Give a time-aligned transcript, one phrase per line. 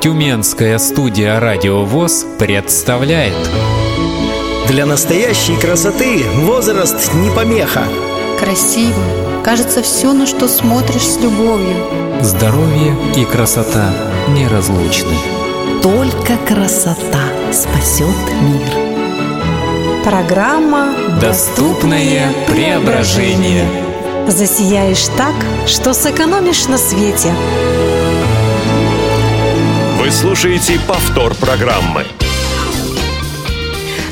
[0.00, 3.34] Тюменская студия «Радио ВОЗ» представляет
[4.68, 7.82] Для настоящей красоты возраст не помеха
[8.38, 9.02] Красиво.
[9.42, 11.74] Кажется, все, на что смотришь с любовью.
[12.20, 13.92] Здоровье и красота
[14.28, 15.16] неразлучны.
[15.82, 20.04] Только красота спасет мир.
[20.04, 23.66] Программа Доступное преображение.
[24.28, 25.34] «Засияешь так,
[25.66, 27.32] что сэкономишь на свете».
[30.08, 32.06] Вы слушаете повтор программы.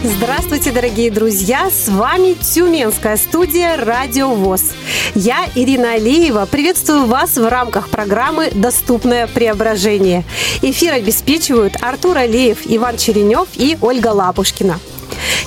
[0.04, 1.70] Здравствуйте, дорогие друзья!
[1.70, 4.72] С вами Тюменская студия «Радио ВОЗ».
[5.14, 10.24] Я, Ирина Алиева, приветствую вас в рамках программы «Доступное преображение».
[10.60, 14.78] Эфир обеспечивают Артур Алиев, Иван Черенев и Ольга Лапушкина.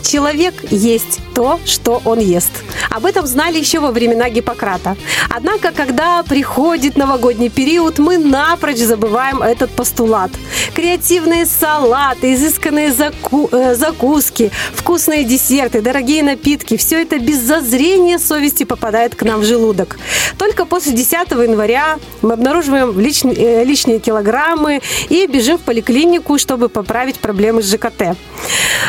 [0.04, 2.52] Человек есть то, что он ест.
[2.90, 4.98] Об этом знали еще во времена Гиппократа.
[5.30, 10.32] Однако, когда приходит новогодний период, мы напрочь забываем этот постулат.
[10.74, 18.64] Креативные салаты, изысканные заку- э, закуски, вкусные десерты, дорогие напитки– все это без зазрения совести
[18.64, 19.98] попадает к нам в желудок.
[20.38, 26.70] Только после 10 января мы обнаруживаем личн- э, лишние килограммы и бежим в поликлинику, чтобы
[26.70, 28.16] поправить проблемы с ЖКТ.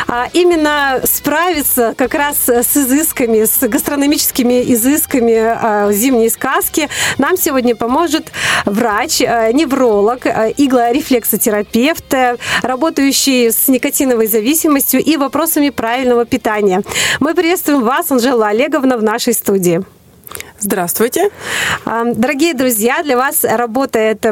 [0.07, 7.75] А именно справиться как раз с изысками, с гастрономическими изысками а, зимней сказки нам сегодня
[7.75, 8.31] поможет
[8.65, 16.81] врач, а, невролог, а, иглорефлексотерапевт, э, работающий с никотиновой зависимостью и вопросами правильного питания.
[17.19, 19.81] Мы приветствуем вас, Анжела Олеговна, в нашей студии.
[20.59, 21.29] Здравствуйте.
[21.85, 24.25] Дорогие друзья, для вас работает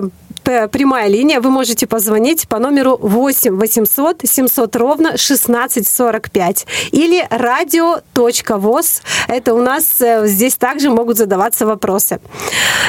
[0.43, 1.41] прямая линия.
[1.41, 9.01] Вы можете позвонить по номеру 8 800 700 ровно 1645 или радио.воз.
[9.27, 12.19] Это у нас э, здесь также могут задаваться вопросы.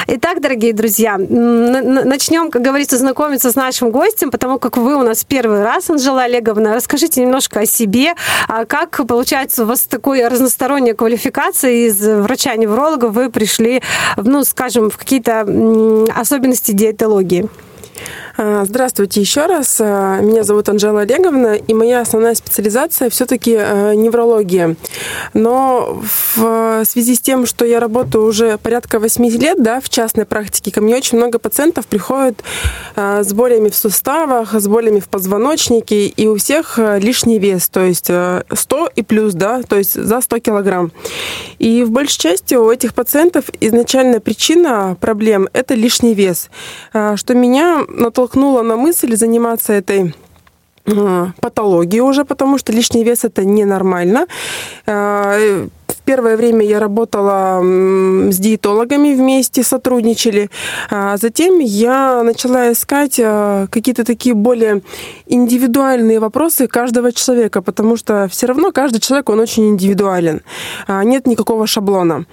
[0.07, 5.23] Итак, дорогие друзья, начнем, как говорится, знакомиться с нашим гостем, потому как вы у нас
[5.23, 6.75] первый раз, Анжела Олеговна.
[6.75, 8.13] Расскажите немножко о себе.
[8.47, 13.81] А Как получается у вас такой разносторонняя квалификация из врача-невролога вы пришли,
[14.17, 15.41] ну, скажем, в какие-то
[16.15, 17.49] особенности диетологии?
[18.37, 19.77] А, Здравствуйте еще раз.
[19.79, 24.75] А, Меня зовут Анжела Олеговна, и моя основная специализация все-таки неврология.
[25.33, 26.01] Но
[26.35, 30.71] в связи с тем, что я работаю уже порядка 8 лет да, в частной практике,
[30.71, 32.43] ко мне очень много пациентов приходят
[32.95, 37.69] а, с болями в суставах, с болями в позвоночнике, и у всех а, лишний вес,
[37.69, 40.91] то есть а, 100 и плюс, да, то есть за 100 килограмм.
[41.59, 46.49] И в большей части у этих пациентов изначальная причина проблем– это лишний вес,
[46.93, 50.13] а, что меня натолкнуло на мысль заниматься этой
[50.85, 54.27] э, патологией уже, потому что лишний вес это ненормально.
[56.11, 60.49] Первое время я работала с диетологами вместе, сотрудничали.
[60.89, 64.81] А Затем я начала искать а, какие-то такие более
[65.27, 70.41] индивидуальные вопросы каждого человека, потому что все равно каждый человек, он очень индивидуален.
[70.85, 72.25] А, Нет никакого шаблона.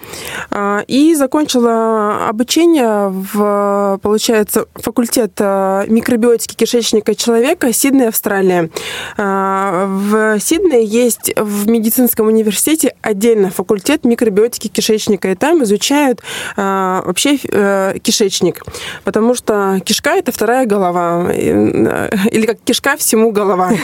[0.88, 8.70] И закончила обучение в, получается, факультет микробиотики кишечника человека Сиднey, Австралия.
[9.16, 13.67] В Сиднее есть в медицинском университете отдельно факультет
[14.04, 16.20] микробиотики кишечника, и там изучают
[16.56, 18.64] а, вообще э, кишечник,
[19.04, 23.72] потому что кишка это вторая голова, э, или как кишка всему голова.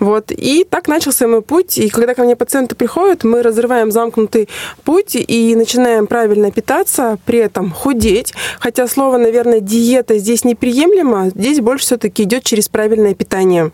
[0.00, 0.30] Вот.
[0.30, 1.78] И так начался мой путь.
[1.78, 4.48] И когда ко мне пациенты приходят, мы разрываем замкнутый
[4.84, 8.34] путь и начинаем правильно питаться, при этом худеть.
[8.60, 11.30] Хотя слово, наверное, диета здесь неприемлемо.
[11.34, 13.72] Здесь больше все-таки идет через правильное питание.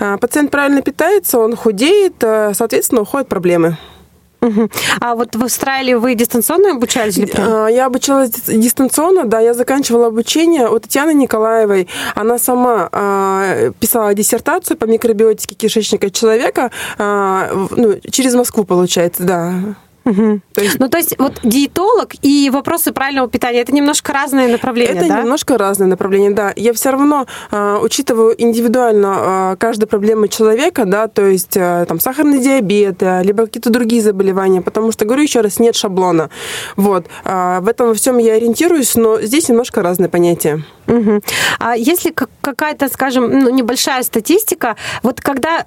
[0.00, 3.76] А, Пациент правильно питается, он худеет, а, соответственно, уходят проблемы.
[5.00, 7.18] А вот в Австралии вы дистанционно обучались?
[7.36, 11.88] А, Я обучалась дис- дистанционно, да, я заканчивала обучение у Татьяны Николаевой.
[12.14, 19.54] Она сама а, писала диссертацию по микробиотике кишечника человека, а, ну, через Москву, получается, да.
[20.08, 20.42] Мгм.
[20.54, 24.92] То есть Ну, то есть вот диетолог и вопросы правильного питания– это немножко разные направления,
[25.00, 25.20] это да?
[25.22, 26.52] немножко разные направления, да.
[26.56, 32.00] Я все равно а, учитываю индивидуально а, каждую проблему человека, да, то есть а, там
[32.00, 36.30] сахарный диабет, а, либо какие-то другие заболевания, потому что, говорю еще раз, нет шаблона.
[36.76, 37.06] Вот.
[37.24, 40.62] А, в этом во всем я ориентируюсь, но здесь немножко разные понятия.
[40.86, 41.20] Мгм.
[41.58, 45.66] А если как- какая-то, скажем, ну, небольшая статистика, вот когда,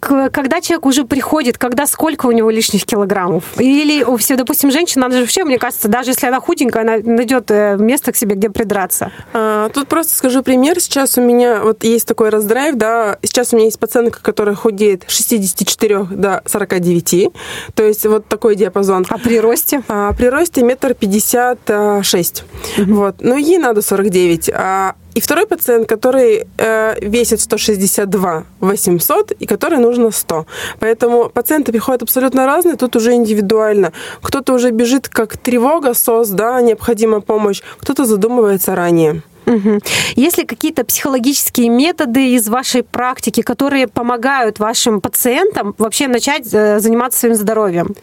[0.00, 3.44] когда человек уже приходит, когда сколько у него лишних килограммов?
[3.66, 6.98] Или у все, допустим, женщина, она же вообще, мне кажется, даже если она худенькая, она
[7.02, 9.10] найдет э, место к себе, где придраться.
[9.32, 10.78] А, Тут просто скажу пример.
[10.78, 13.18] Сейчас у меня вот есть такой раздрайв, да.
[13.22, 17.32] Сейчас у меня есть пациентка, которая худеет с 64 до 49.
[17.74, 19.04] То есть вот такой диапазон.
[19.08, 19.82] А при росте?
[19.88, 21.58] А, при росте метр пятьдесят
[22.02, 22.44] шесть.
[22.78, 23.16] Вот.
[23.18, 24.48] Но ей надо 49.
[24.54, 30.46] А И второй пациент, который э, весит 162 800 и который нужно 100.
[30.78, 33.92] Поэтому пациенты приходят абсолютно разные, тут уже индивидуально.
[34.20, 39.22] Кто-то уже бежит как тревога, СОС, да, необходима помощь, кто-то задумывается ранее.
[39.46, 39.78] Угу.
[40.16, 46.78] Есть ли какие-то психологические методы из вашей практики, которые помогают вашим пациентам вообще начать э,
[46.78, 47.94] заниматься своим здоровьем?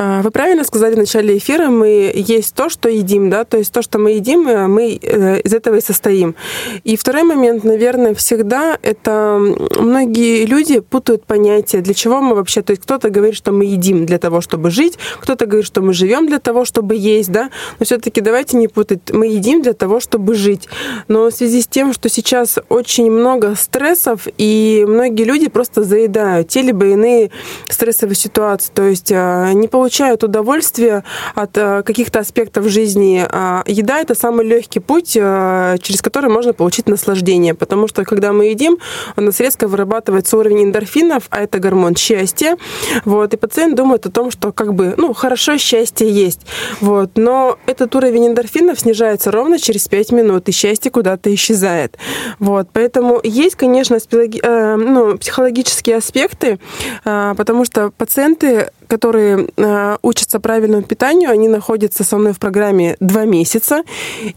[0.00, 3.72] А, вы правильно сказали в начале эфира, мы есть то, что едим, да, то есть
[3.72, 6.36] то, что мы едим, э, мы э, из этого и состоим.
[6.84, 9.40] И второй момент, наверное, всегда это
[9.76, 14.06] многие люди путают понятия, для чего мы вообще, то есть кто-то говорит, что мы едим
[14.06, 17.50] для того, чтобы жить, кто-то говорит, что мы живем для того, чтобы есть, да,
[17.80, 20.68] но все-таки давайте не путать, мы едим для того, чтобы жить.
[21.08, 26.46] Но в связи с тем, что сейчас очень много стрессов, и многие люди просто заедают
[26.46, 27.32] те либо иные
[27.68, 31.02] стрессовые ситуации, то есть а, не получается получают удовольствие
[31.34, 33.26] от э, каких-то аспектов жизни.
[33.26, 38.32] А еда— это самый легкий путь, э, через который можно получить наслаждение, потому что когда
[38.32, 38.76] мы едим,
[39.16, 42.58] у нас резко вырабатывается уровень эндорфинов, а это гормон счастья.
[43.06, 46.40] Вот, и пациент думает о том, что как бы, ну, хорошо, счастье есть.
[46.82, 51.96] Вот, но этот уровень эндорфинов снижается ровно через 5 минут, и счастье куда-то исчезает.
[52.38, 56.58] Вот, поэтому есть, конечно, э, ну, психологические аспекты,
[57.04, 63.24] потому что пациенты которые э, учатся правильному питанию, они находятся со мной в программе два
[63.24, 63.82] месяца.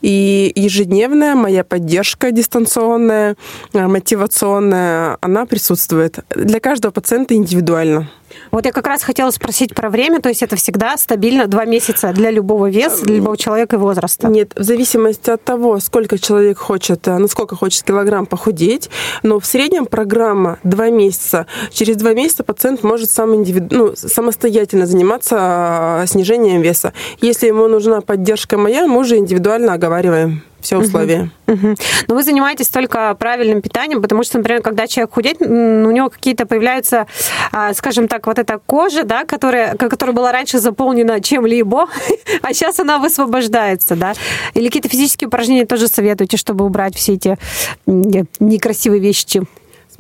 [0.01, 3.36] И ежедневная моя поддержка дистанционная,
[3.74, 6.19] э, мотивационная, она присутствует.
[6.30, 8.09] Для каждого пациента индивидуально.
[8.51, 12.12] Вот я как раз хотела спросить про время, то есть это всегда стабильно два месяца
[12.13, 14.28] для любого веса, для любого человека и возраста?
[14.28, 18.89] Нет, в зависимости от того, сколько человек хочет, э, насколько хочет килограмм похудеть,
[19.24, 21.48] но в среднем программа два месяца.
[21.72, 23.75] Через два месяца пациент может сам индивиду...
[23.75, 26.94] ну, самостоятельно заниматься э, снижением веса.
[27.22, 31.31] Если ему нужна поддержка моя, мы уже индивидуально оговариваем все условия.
[31.48, 31.52] Угу.
[31.52, 31.75] Угу.
[32.08, 36.46] Но вы занимаетесь только правильным питанием, потому что, например, когда человек худеет, у него какие-то
[36.46, 37.08] появляются,
[37.52, 41.88] а, скажем так, вот эта кожа, да, которая, которая была раньше заполнена чем-либо,
[42.42, 44.13] а сейчас она высвобождается, да?
[44.54, 47.38] Или какие-то физические упражнения тоже советуете, чтобы убрать все эти
[47.86, 49.44] некрасивые вещи?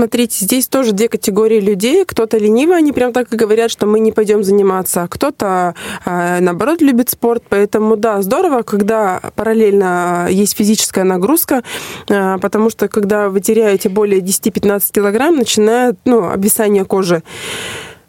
[0.01, 2.05] Смотрите, здесь тоже две категории людей.
[2.05, 5.07] Кто-то ленивый, они прям так и говорят, что мы не пойдем заниматься.
[5.07, 5.75] Кто-то,
[6.05, 7.43] а, наоборот, любит спорт.
[7.49, 11.61] Поэтому, да, здорово, когда параллельно есть физическая нагрузка,
[12.09, 17.21] а, потому что, когда вы теряете более 10-15 килограмм, начинает ну, обвисание кожи.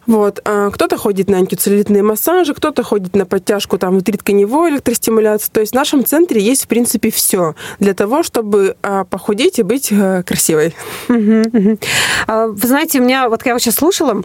[0.06, 0.40] Вот.
[0.44, 5.50] А кто-то ходит на антицеллюлитные массажи, кто-то ходит на подтяжку там, внутритканевой электростимуляцию.
[5.52, 9.62] То есть в нашем центре есть, в принципе, все для того, чтобы а, похудеть и
[9.62, 10.74] быть а, красивой.
[11.08, 14.22] Вы знаете, у меня, вот я вас сейчас слушала,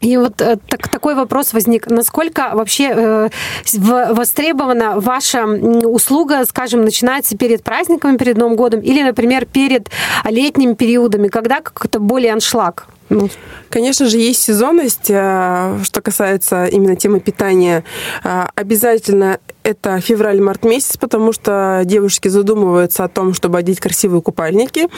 [0.00, 1.86] и вот э, так, такой вопрос возник.
[1.86, 3.28] Насколько вообще э,
[3.74, 9.90] востребована ваша услуга, скажем, начинается перед праздниками, перед Новым годом, или, например, перед
[10.24, 12.86] летними периодами, когда как-то более аншлаг?
[13.10, 13.28] Ну,
[13.70, 17.82] конечно же, есть сезонность, э, что касается именно темы питания.
[18.22, 24.88] Э, обязательно это февраль-март месяц, потому что девушки задумываются о том, чтобы одеть красивые купальники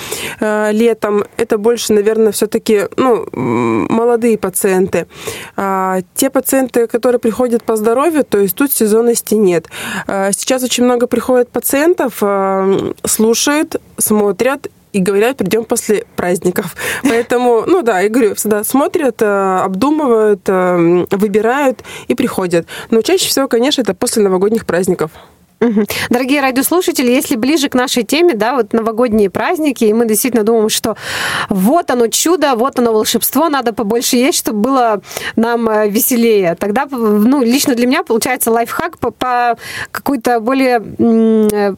[0.40, 1.24] э, летом.
[1.38, 5.06] Это больше, наверное, все-таки ну, молодые пациенты.
[5.56, 9.68] А те пациенты, которые приходят по здоровью, то есть тут сезонности нет.
[10.06, 12.22] Сейчас очень много приходит пациентов,
[13.04, 16.76] слушают, смотрят и говорят, придем после праздников.
[17.02, 22.66] Поэтому, ну да, я говорю, всегда смотрят, э, обдумывают, э, выбирают и приходят.
[22.90, 25.10] Но чаще всего, конечно, это после новогодних праздников.
[26.10, 30.68] Дорогие радиослушатели, если ближе к нашей теме, да, вот новогодние праздники, и мы действительно думаем,
[30.68, 30.96] что
[31.48, 35.02] вот оно чудо, вот оно волшебство, надо побольше есть, чтобы было
[35.36, 36.56] нам э, веселее.
[36.56, 39.56] Тогда, ну, лично для меня получается лайфхак по, по
[39.90, 40.82] какой-то более...
[41.52, 41.74] Э,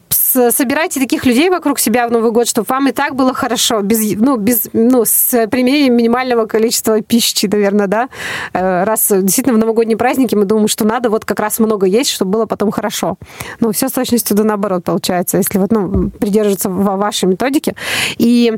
[0.51, 4.15] собирайте таких людей вокруг себя в Новый год, чтобы вам и так было хорошо, без,
[4.19, 8.09] ну, без, ну, с применением минимального количества пищи, наверное, да.
[8.53, 12.11] Э, раз действительно в новогодние праздники мы думаем, что надо вот как раз много есть,
[12.11, 13.17] чтобы было потом хорошо.
[13.59, 17.75] Ну, все с точностью до наоборот получается, если вот, ну, придерживаться вашей методике.
[18.17, 18.53] И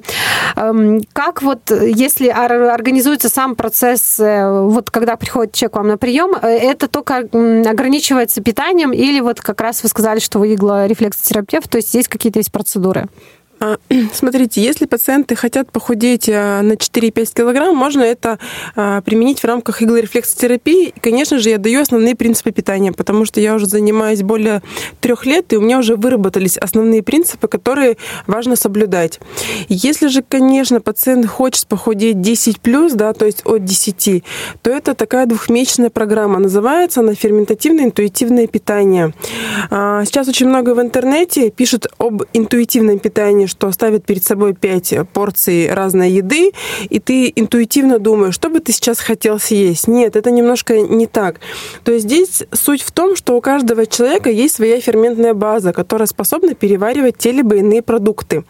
[0.56, 5.98] эм, как вот, если организуется сам процесс, э, вот когда приходит человек к вам на
[5.98, 11.70] прием, э, это только ограничивается питанием или вот как раз вы сказали, что вы иглорефлексотерапевт,
[11.70, 13.08] то есть есть какие-то есть процедуры?
[13.60, 13.78] А,
[14.14, 18.40] смотрите, если пациенты хотят похудеть а, на 4-5 килограмм, можно это
[18.76, 20.90] а, применить в рамках иглорефлексотерапии.
[20.90, 24.62] И, конечно же, я даю основные принципы питания, потому что я уже занимаюсь более
[25.02, 27.98] трех лет, и у меня уже выработались основные принципы, которые
[28.28, 29.20] важно соблюдать.
[29.70, 34.24] Если же, конечно, пациент хочет похудеть 10 плюс, да, то есть от 10,
[34.62, 36.40] то это такая двухмесячная программа.
[36.40, 39.14] Называется она ферментативное интуитивное питание.
[39.70, 45.72] Сейчас очень много в интернете пишут об интуитивном питании, что ставят перед собой пять порций
[45.74, 46.52] разной еды,
[46.90, 49.88] и ты интуитивно думаешь, что бы ты сейчас хотел съесть.
[49.88, 51.40] Нет, это немножко не так.
[51.84, 56.08] То есть здесь суть в том, что у каждого человека есть своя ферментная база, которая
[56.08, 58.44] способна переваривать те либо иные продукты.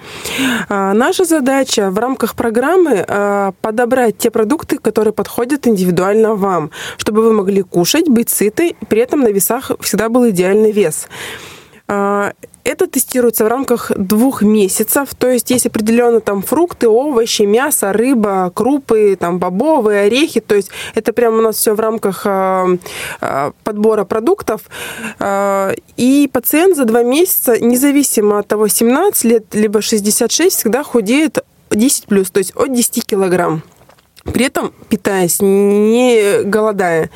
[0.69, 7.21] А, наша задача в рамках программы а, подобрать те продукты, которые подходят индивидуально вам, чтобы
[7.21, 11.07] вы могли кушать, быть сыты, при этом на весах всегда был идеальный вес.
[12.67, 18.51] Это тестируется в рамках двух месяцев, то есть есть определенно там фрукты, овощи, мясо, рыба,
[18.53, 22.77] крупы, там бобовые, орехи, то есть это прямо у нас все в рамках э,
[23.21, 24.63] э, подбора продуктов.
[25.17, 31.39] Э, и пациент за два месяца, независимо от того, 17 лет, либо 66, всегда худеет
[31.71, 33.63] 10 плюс, то есть от 10 килограмм.
[34.25, 37.11] При этом питаясь, не голодая.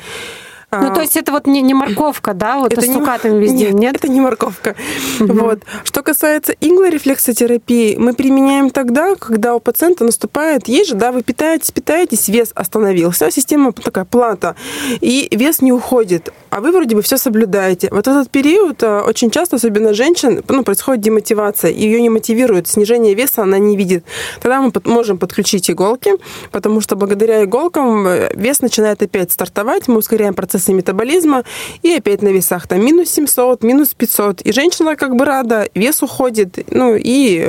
[0.80, 3.74] Ну, то есть это вот не, не морковка, да, вот это с цукатами везде, нет,
[3.74, 3.96] нет?
[3.96, 4.74] это не морковка.
[5.20, 5.32] Угу.
[5.32, 5.58] Вот.
[5.84, 11.70] Что касается иглорефлексотерапии, мы применяем тогда, когда у пациента наступает, есть же, да, вы питаетесь,
[11.70, 14.56] питаетесь, вес остановился, система такая плата,
[15.00, 17.88] и вес не уходит, а вы вроде бы все соблюдаете.
[17.90, 23.14] Вот этот период э, очень часто, особенно женщин, ну, происходит демотивация, ее не мотивирует, снижение
[23.14, 24.04] веса она не видит.
[24.40, 26.12] Тогда мы можем подключить иголки,
[26.50, 31.42] потому что благодаря иголкам э, вес начинает опять стартовать, мы ускоряем процесс процессы метаболизма,
[31.82, 34.42] и опять на весах там минус 700, минус 500.
[34.42, 37.48] И женщина как бы рада, вес уходит, ну и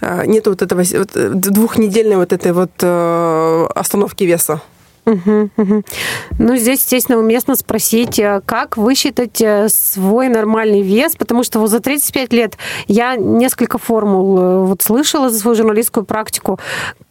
[0.00, 4.60] а, нет вот этого вот, двухнедельной вот этой вот э, остановки веса.
[5.06, 5.50] Угу.
[6.38, 11.70] Ну, здесь, естественно, уместно спросить, э, как высчитать э, свой нормальный вес, потому что вот
[11.70, 12.56] за 35 лет
[12.86, 16.58] я несколько формул вот слышала за свою журналистскую практику,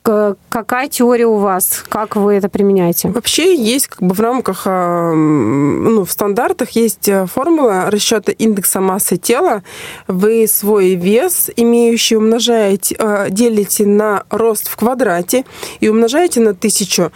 [0.04, 1.82] Какая теория у вас?
[1.88, 3.08] Как вы это применяете?
[3.08, 8.82] Вообще есть как бы в рамках, а, ну, в стандартах есть э, формула расчета индекса
[8.82, 9.64] массы тела.
[10.10, 15.46] Вы свой вес, имеющий, умножаете, э, делите на рост в квадрате
[15.80, 17.14] и умножаете на тысячу.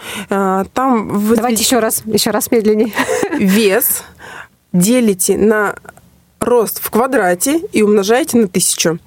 [0.72, 1.34] Там.
[1.34, 2.92] Давайте еще раз, еще раз медленнее.
[3.38, 4.02] Вес
[4.72, 5.74] делите на
[6.40, 8.98] рост в квадрате и умножаете на 1000.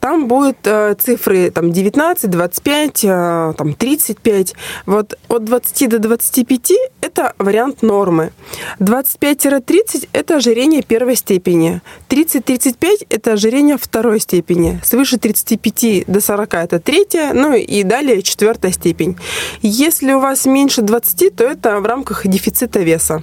[0.00, 4.54] Там будут э, цифры там, 19, 25, э, там, 35.
[4.86, 8.32] Вот от 20 до 25 это вариант нормы.
[8.80, 11.80] 25-30 это ожирение первой степени.
[12.08, 14.80] 30-35 это ожирение второй степени.
[14.84, 19.16] Свыше 35 до 40 это третья, ну и далее четвертая степень.
[19.62, 23.22] Если у вас меньше 20, то это в рамках дефицита веса.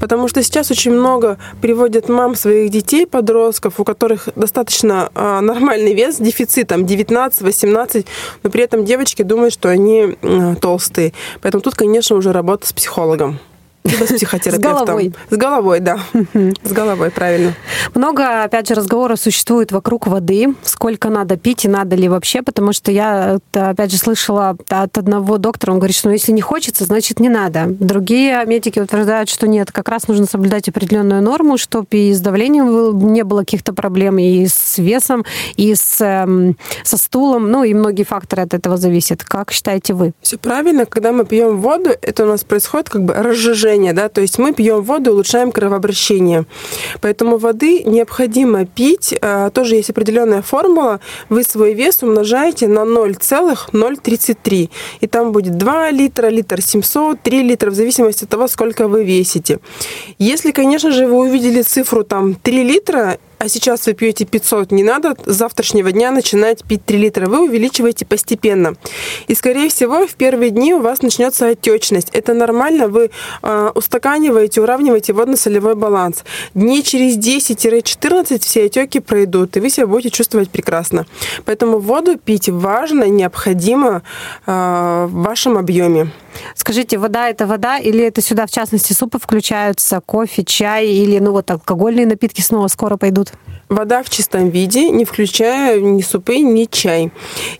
[0.00, 5.40] Потому что сейчас очень много приводят мам своих детей детей, подростков, у которых достаточно э,
[5.40, 8.06] нормальный вес, дефицитом 19-18,
[8.42, 10.16] но при этом девочки думают, что они
[10.60, 11.12] толстые.
[11.40, 13.38] Поэтому тут, конечно, уже работа с психологом.
[13.84, 14.78] Либо с психотерапевтом.
[14.78, 15.14] С головой.
[15.30, 15.98] С головой, да.
[16.62, 17.54] С головой, правильно.
[17.94, 20.54] Много, опять же, разговоров существует вокруг воды.
[20.62, 25.38] Сколько надо пить и надо ли вообще, потому что я, опять же, слышала от одного
[25.38, 27.66] доктора, он говорит, что ну, если не хочется, значит не надо.
[27.68, 33.12] Другие медики утверждают, что нет, как раз нужно соблюдать определенную норму, чтобы и с давлением
[33.12, 35.24] не было каких-то проблем, и с весом,
[35.56, 39.24] и с, эм, со стулом, ну и многие факторы от этого зависят.
[39.24, 40.12] Как считаете вы?
[40.20, 40.86] Все правильно.
[40.86, 44.38] Когда мы пьем воду, это у нас происходит как бы разжижение движение, да, то есть
[44.38, 46.44] мы пьем воду, улучшаем кровообращение.
[47.00, 49.14] Поэтому воды необходимо пить.
[49.20, 51.00] А, тоже есть определенная формула.
[51.28, 54.70] Вы свой вес умножаете на 0,033.
[55.00, 59.04] И там будет 2 литра, литр 700, 3 литра, в зависимости от того, сколько вы
[59.04, 59.58] весите.
[60.18, 64.84] Если, конечно же, вы увидели цифру там 3 литра, а сейчас вы пьете 500, не
[64.84, 67.26] надо с завтрашнего дня начинать пить 3 литра.
[67.26, 68.76] Вы увеличиваете постепенно.
[69.26, 72.08] И, скорее всего, в первые дни у вас начнется отечность.
[72.12, 73.10] Это нормально, вы
[73.42, 76.22] э, устаканиваете, уравниваете водно-солевой баланс.
[76.54, 81.06] Дней через 10-14 все отеки пройдут, и вы себя будете чувствовать прекрасно.
[81.44, 84.02] Поэтому воду пить важно, необходимо
[84.46, 86.12] э, в вашем объеме.
[86.54, 91.32] Скажите, вода это вода или это сюда в частности супы включаются, кофе, чай или ну
[91.32, 93.32] вот алкогольные напитки снова скоро пойдут?
[93.72, 97.10] Вода в чистом виде, не включая ни супы, ни чай.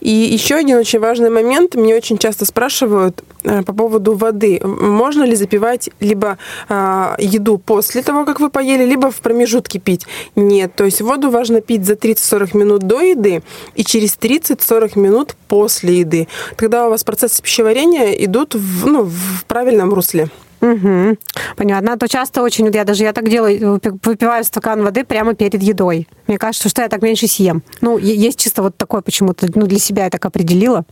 [0.00, 1.74] И еще один очень важный момент.
[1.74, 4.60] Мне очень часто спрашивают э, по поводу воды.
[4.62, 6.36] Можно ли запивать либо
[6.68, 10.04] э, еду после того, как вы поели, либо в промежутке пить?
[10.36, 10.74] Нет.
[10.76, 13.42] То есть воду важно пить за 30-40 минут до еды
[13.74, 16.28] и через 30-40 минут после еды.
[16.58, 20.28] Тогда у вас процессы пищеварения идут в, ну, в правильном русле.
[20.62, 21.16] Угу.
[21.56, 21.92] Понятно.
[21.92, 25.60] А то часто очень, вот я даже я так делаю, выпиваю стакан воды прямо перед
[25.60, 26.08] едой.
[26.28, 27.62] Мне кажется, что я так меньше съем.
[27.80, 30.84] Ну, есть чисто вот такое почему-то, ну, для себя я так определила.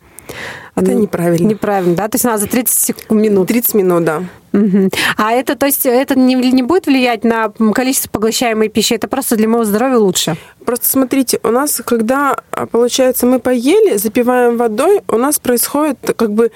[0.74, 1.46] Это ну, неправильно.
[1.46, 2.08] Неправильно, да?
[2.08, 3.48] То есть надо за 30 минут.
[3.48, 4.24] 30 минут, да.
[4.52, 4.90] Угу.
[5.16, 8.94] А это, то есть, это не, не будет влиять на количество поглощаемой пищи?
[8.94, 10.36] Это просто для моего здоровья лучше?
[10.64, 16.32] Просто смотрите, у нас, когда, а, получается, мы поели, запиваем водой, у нас происходит как
[16.32, 16.50] бы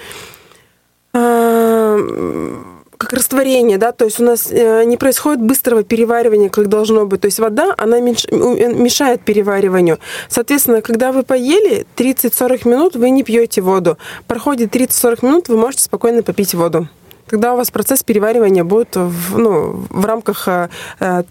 [1.12, 7.07] э, как растворение, да, то есть у нас э, не происходит быстрого переваривания, как должно
[7.07, 7.21] быть.
[7.21, 9.99] То есть вода, она мешает перевариванию.
[10.29, 13.99] Соответственно, когда вы поели, 30-40 минут вы не пьете воду.
[14.27, 16.89] Проходит 30-40 минут, вы можете спокойно попить воду.
[17.27, 20.69] Тогда у вас процесс переваривания будет в, ну, в рамках э,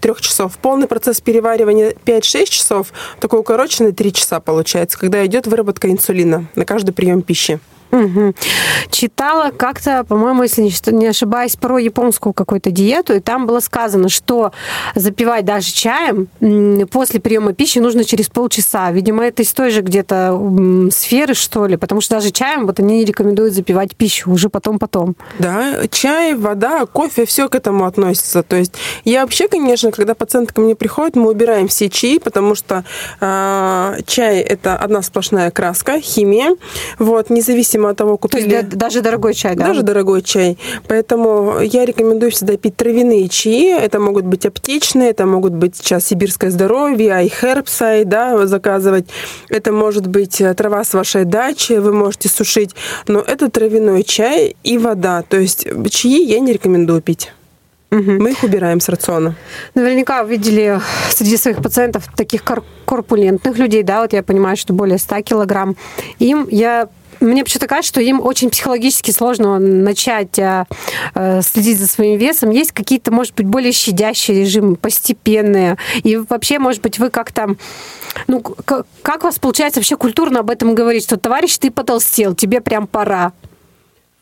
[0.00, 0.58] трех часов.
[0.58, 6.64] Полный процесс переваривания 5-6 часов, такой укороченный 3 часа получается, когда идет выработка инсулина на
[6.64, 7.60] каждый прием пищи.
[7.94, 8.34] Угу.
[8.90, 14.52] Читала как-то, по-моему, если не ошибаюсь, про японскую какую-то диету, и там было сказано, что
[14.96, 16.28] запивать даже чаем
[16.90, 18.90] после приема пищи нужно через полчаса.
[18.90, 20.40] Видимо, это из той же где-то
[20.90, 25.14] сферы, что ли, потому что даже чаем вот они не рекомендуют запивать пищу уже потом-потом.
[25.38, 28.42] Да, чай, вода, кофе, все к этому относится.
[28.42, 28.74] То есть
[29.04, 32.84] я вообще, конечно, когда пациент ко мне приходит, мы убираем все чаи, потому что
[33.20, 36.56] э, чай это одна сплошная краска, химия.
[36.98, 38.48] Вот, независимо от того, купили...
[38.48, 39.68] То есть даже дорогой чай, да?
[39.68, 40.58] Даже дорогой чай.
[40.88, 43.72] Поэтому я рекомендую всегда пить травяные чаи.
[43.72, 49.06] Это могут быть аптечные, это могут быть сейчас сибирское здоровье, айхербсай, да, заказывать.
[49.48, 52.70] Это может быть э, трава с вашей дачи, вы можете сушить.
[53.06, 55.22] Но это травяной чай и вода.
[55.22, 57.32] То есть чаи я не рекомендую пить.
[57.94, 58.10] Угу.
[58.10, 59.36] Мы их убираем с рациона.
[59.74, 62.42] Наверняка видели среди своих пациентов таких
[62.84, 65.76] корпулентных людей, да, вот я понимаю, что более 100 килограмм.
[66.18, 66.88] Им я
[67.20, 70.66] мне почему-то кажется, что им очень психологически сложно начать а,
[71.14, 72.50] а, следить за своим весом.
[72.50, 75.76] Есть какие-то, может быть, более щадящие режимы, постепенные.
[76.02, 77.56] И вообще, может быть, вы как-то...
[78.26, 82.60] Ну, как у вас получается вообще культурно об этом говорить, что, товарищ, ты потолстел, тебе
[82.60, 83.32] прям пора?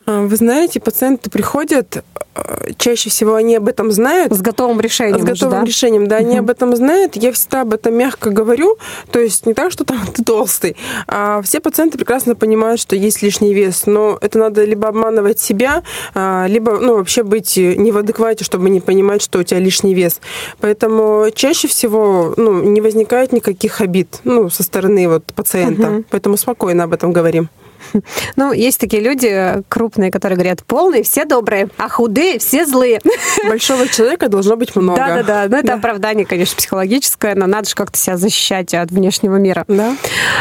[0.05, 2.03] А, вы знаете, пациенты приходят,
[2.35, 4.33] а, чаще всего они об этом знают.
[4.33, 5.21] С готовым решением.
[5.21, 5.65] С готовым да?
[5.65, 7.15] решением, да, они об этом знают.
[7.15, 8.77] Я всегда об этом мягко говорю.
[9.11, 10.75] То есть не так, что там ты толстый.
[11.07, 13.83] А все пациенты прекрасно понимают, что есть лишний вес.
[13.85, 18.69] Но это надо либо обманывать себя, а, либо ну, вообще быть не в адеквате, чтобы
[18.69, 20.19] не понимать, что у тебя лишний вес.
[20.59, 25.89] Поэтому чаще всего ну, не возникает никаких обид ну, со стороны вот, пациента.
[25.89, 26.03] Угу.
[26.09, 27.49] Поэтому спокойно об этом говорим.
[28.35, 32.99] Ну, есть такие люди крупные, которые говорят, полные, все добрые, а худые, все злые.
[33.47, 34.97] Большого человека должно быть много.
[34.97, 35.73] Да-да-да, ну это да.
[35.75, 39.65] оправдание, конечно, психологическое, но надо же как-то себя защищать от внешнего мира.
[39.67, 39.95] Да.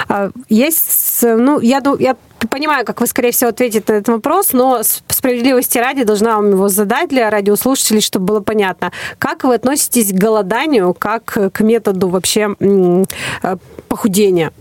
[0.09, 2.17] А, есть, ну, я, я
[2.49, 6.69] понимаю, как вы, скорее всего, ответите на этот вопрос, но справедливости ради должна вам его
[6.69, 8.93] задать для радиослушателей, чтобы было понятно.
[9.19, 13.57] Как вы относитесь к голоданию, как к методу вообще э,
[13.88, 14.53] похудения?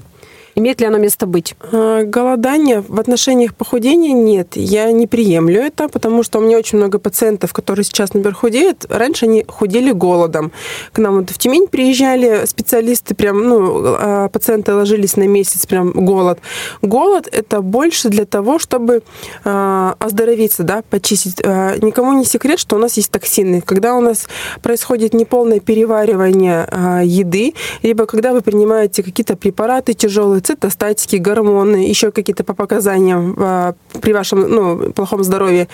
[0.61, 1.55] Имеет ли оно место быть?
[1.71, 4.49] А, голодание в отношениях похудения нет.
[4.55, 8.85] Я не приемлю это, потому что у меня очень много пациентов, которые сейчас, например, худеют.
[8.87, 10.51] Раньше они худели голодом.
[10.91, 15.93] К нам вот в Тюмень приезжали специалисты, прям, ну, а, пациенты ложились на месяц, прям
[15.93, 16.37] голод.
[16.83, 19.01] Голод– это больше для того, чтобы
[19.43, 21.39] а, оздоровиться, да, почистить.
[21.39, 23.61] Никому не секрет, что у нас есть токсины.
[23.61, 24.27] Когда у нас
[24.61, 26.67] происходит неполное переваривание
[27.03, 33.73] еды, либо когда вы принимаете какие-то препараты тяжелые, цитостатики, гормоны, еще какие-то по показаниям а,
[34.01, 35.67] при вашем ну, плохом здоровье,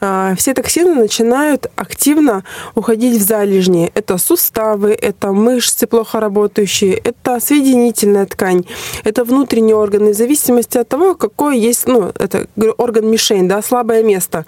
[0.00, 3.90] а, все токсины начинают активно уходить в залежни.
[3.94, 8.64] Это суставы, это мышцы плохо работающие, это соединительная ткань,
[9.04, 12.46] это внутренние органы, в зависимости от того, какой есть, ну, это
[12.78, 14.46] орган-мишень, да, слабое место.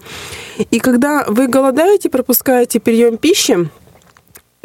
[0.71, 3.69] И когда вы голодаете, пропускаете прием пищи,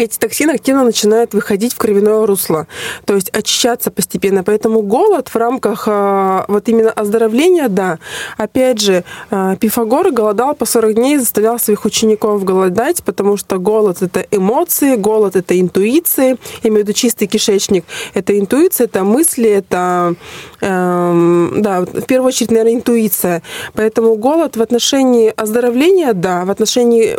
[0.01, 2.67] эти токсины активно начинают выходить в кровяное русло,
[3.05, 4.43] то есть очищаться постепенно.
[4.43, 7.99] Поэтому голод в рамках а, вот именно оздоровления, да,
[8.37, 13.97] опять же, а, Пифагор голодал по 40 дней, заставлял своих учеников голодать, потому что голод—
[14.01, 19.49] это эмоции, голод— это интуиции, я имею в виду чистый кишечник, это интуиция, это мысли,
[19.49, 20.15] это,
[20.61, 23.43] эм, да, в первую очередь, наверное, интуиция.
[23.73, 27.17] Поэтому голод в отношении оздоровления, да, в отношении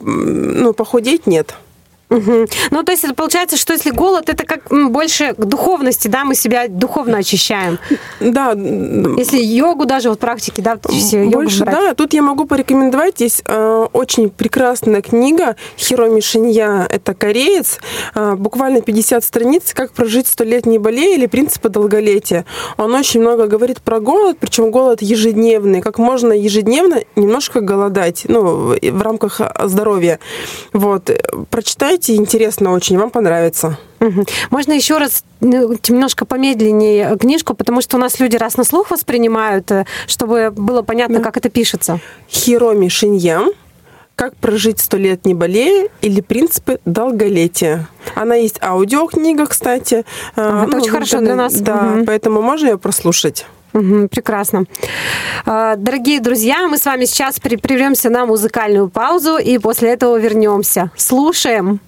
[0.00, 1.54] ну, похудеть нет.
[2.10, 2.46] Угу.
[2.70, 6.34] Ну, то есть это получается, что если голод, это как больше к духовности, да, мы
[6.34, 7.78] себя духовно очищаем.
[8.20, 8.52] Да.
[8.52, 11.74] Если йогу даже, вот практики, да, все Больше, брать.
[11.74, 11.94] да.
[11.94, 17.78] Тут я могу порекомендовать, есть э, очень прекрасная книга Хироми Шинья, это кореец,
[18.14, 22.46] э, буквально 50 страниц, как прожить сто лет не болея или принципы долголетия.
[22.78, 28.74] Он очень много говорит про голод, причем голод ежедневный, как можно ежедневно немножко голодать, ну,
[28.80, 30.18] в рамках здоровья.
[30.72, 31.10] Вот.
[31.50, 33.78] Прочитайте читайте, интересно очень, вам понравится.
[34.00, 34.24] Угу.
[34.50, 38.90] Можно еще раз ну, немножко помедленнее книжку, потому что у нас люди раз на слух
[38.90, 41.24] воспринимают, э, чтобы было понятно, да.
[41.24, 42.00] как это пишется.
[42.30, 43.42] Хироми Шинья
[44.14, 47.86] как прожить сто лет не болея или принципы долголетия.
[48.16, 50.04] Она есть аудиокнига, кстати.
[50.34, 51.54] А, это ну, очень хорошо для нас.
[51.54, 52.04] Да, угу.
[52.04, 53.46] поэтому можно ее прослушать.
[53.74, 54.64] Угу, прекрасно.
[55.46, 60.90] А, дорогие друзья, мы с вами сейчас прервемся на музыкальную паузу и после этого вернемся.
[60.96, 61.78] Слушаем.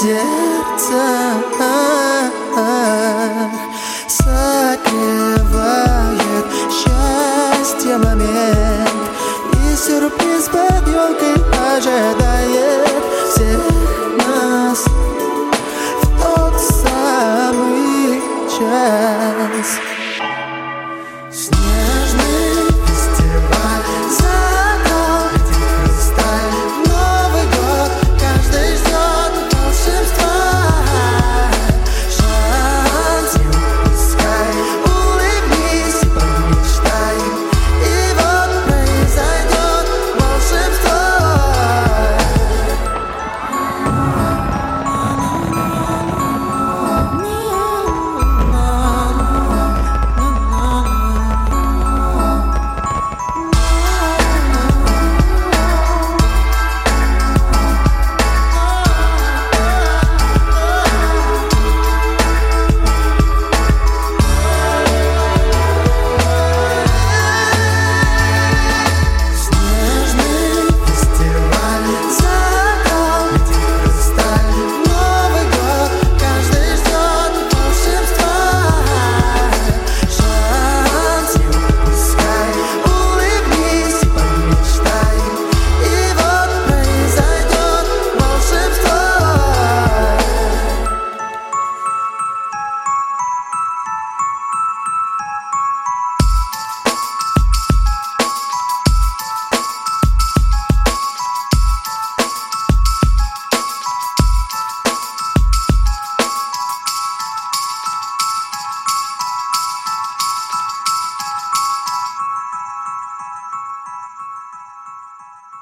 [0.00, 1.02] сердце.
[4.08, 5.56] Согревает
[6.70, 9.10] счастье момент.
[9.52, 11.34] И сюрприз под елкой
[11.76, 13.60] ожидает всех
[14.26, 14.80] нас.
[16.00, 19.19] В тот самый час.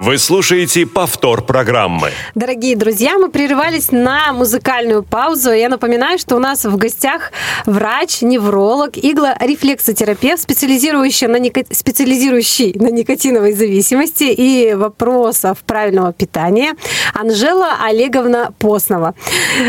[0.09, 2.13] Вы слушаете повтор программы.
[2.35, 5.53] Дорогие друзья, мы прерывались на музыкальную паузу.
[5.53, 7.31] Я напоминаю, что у нас в гостях
[7.67, 11.63] врач, невролог, иглорефлексотерапевт, специализирующий на, нико...
[11.71, 16.75] специализирующий на никотиновой зависимости и вопросов правильного питания
[17.13, 19.15] Анжела Олеговна Постнова.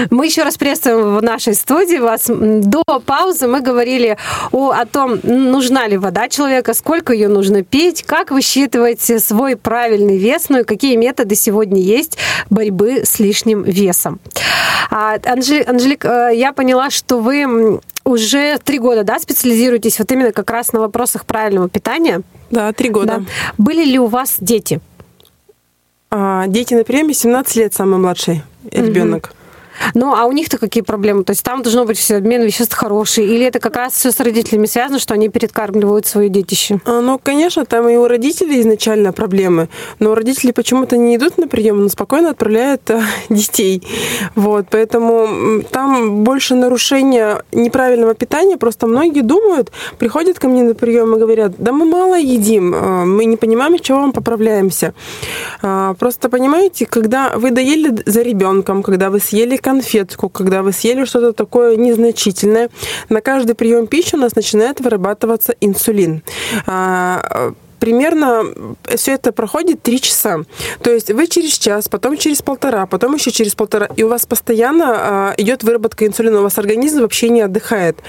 [0.10, 2.28] Мы еще раз приветствуем в нашей студии вас.
[2.30, 4.15] До паузы мы говорили
[4.54, 10.17] о, о том, нужна ли вода человека, сколько ее нужно пить, как высчитывать свой правильный
[10.17, 12.18] вес вес, ну и какие методы сегодня есть
[12.50, 14.20] борьбы с лишним весом.
[14.92, 20.32] А, Анжелик, Анжелик, э, я поняла, что вы уже три года, да, специализируетесь вот именно
[20.32, 22.22] как раз на вопросах правильного питания.
[22.52, 23.18] Да, три года.
[23.18, 23.24] Да.
[23.58, 24.80] Были ли у вас дети?
[26.12, 29.26] А, дети на приеме 17 лет, самый младший ребенок.
[29.26, 29.38] Угу.
[29.94, 31.24] Ну, а у них-то какие проблемы?
[31.24, 33.26] То есть там должно быть все обмен веществ хороший?
[33.26, 36.80] Или это как раз все с родителями связано, что они перекармливают свое детище?
[36.86, 39.70] А, ну, конечно, там и у родителей изначально проблемы.
[40.00, 43.84] Но родители почему-то не идут на прием, но спокойно отправляют а, детей.
[44.36, 48.58] Вот, поэтому там больше нарушения неправильного питания.
[48.58, 53.06] Просто многие думают, приходят ко мне на прием и говорят, да мы мало едим, а,
[53.06, 54.94] мы не понимаем, с чего мы поправляемся.
[55.62, 61.06] А, просто понимаете, когда вы доели за ребенком, когда вы съели конфетку, когда вы съели
[61.06, 62.70] что-то такое незначительное,
[63.10, 66.24] на каждый прием пищи у нас начинает вырабатываться инсулин.
[66.66, 68.46] А, примерно
[68.96, 70.40] все это проходит три часа.
[70.82, 74.26] То есть вы через час, потом через полтора, потом еще через полтора, и у вас
[74.26, 78.00] постоянно э, идет выработка инсулина, у вас организм вообще не отдыхает.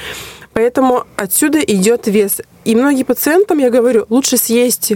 [0.54, 2.40] Поэтому отсюда идет вес.
[2.64, 4.94] И многим пациентам я говорю, лучше съесть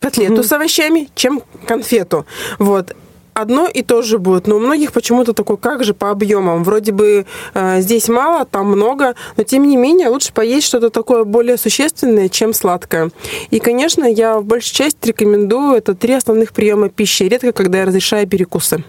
[0.00, 0.42] котлету mm-hmm.
[0.42, 2.26] с овощами, чем конфету.
[2.58, 2.94] Вот
[3.34, 4.46] одно и то же будет.
[4.46, 6.64] Но у многих почему-то такой, как же по объемам?
[6.64, 11.24] Вроде бы э, здесь мало, там много, но тем не менее лучше поесть что-то такое
[11.24, 13.10] более существенное, чем сладкое.
[13.50, 17.24] И, конечно, я в большей части рекомендую это три основных приема пищи.
[17.24, 18.84] Редко, когда я разрешаю перекусы.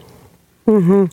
[0.66, 1.10] Угу.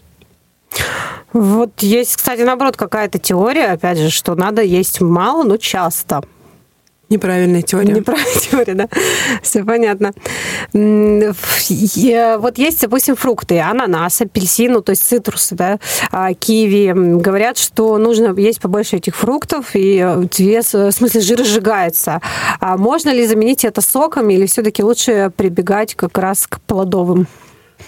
[1.33, 6.23] Вот есть, кстати, наоборот, какая-то теория, опять же, что надо есть мало, но часто.
[7.13, 7.93] Неправильная теория.
[7.95, 8.89] Неправильная теория, да.
[9.43, 10.13] Все понятно.
[10.73, 15.79] Вот есть, допустим, фрукты, ананас, апельсин, ну, то есть цитрусы, да,
[16.11, 16.93] а, киви.
[16.95, 20.05] Говорят, что нужно есть побольше этих фруктов, и
[20.39, 22.23] вес, в смысле, жир сжигается.
[22.61, 27.27] А можно ли заменить это соком, или все-таки лучше прибегать как раз к плодовым?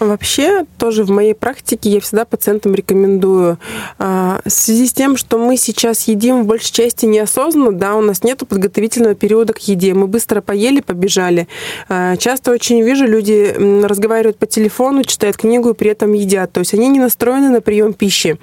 [0.01, 3.59] Вообще, тоже в моей практике я всегда пациентам рекомендую.
[3.99, 8.01] А, в связи с тем, что мы сейчас едим в большей части неосознанно, да, у
[8.01, 9.95] нас нет подготовительного периода к еде.
[9.95, 11.49] Мы быстро поели, побежали.
[11.89, 13.55] А, часто очень вижу, люди
[13.85, 16.53] разговаривают по телефону, читают книгу и при этом едят.
[16.53, 18.39] То есть они не настроены на прием пищи.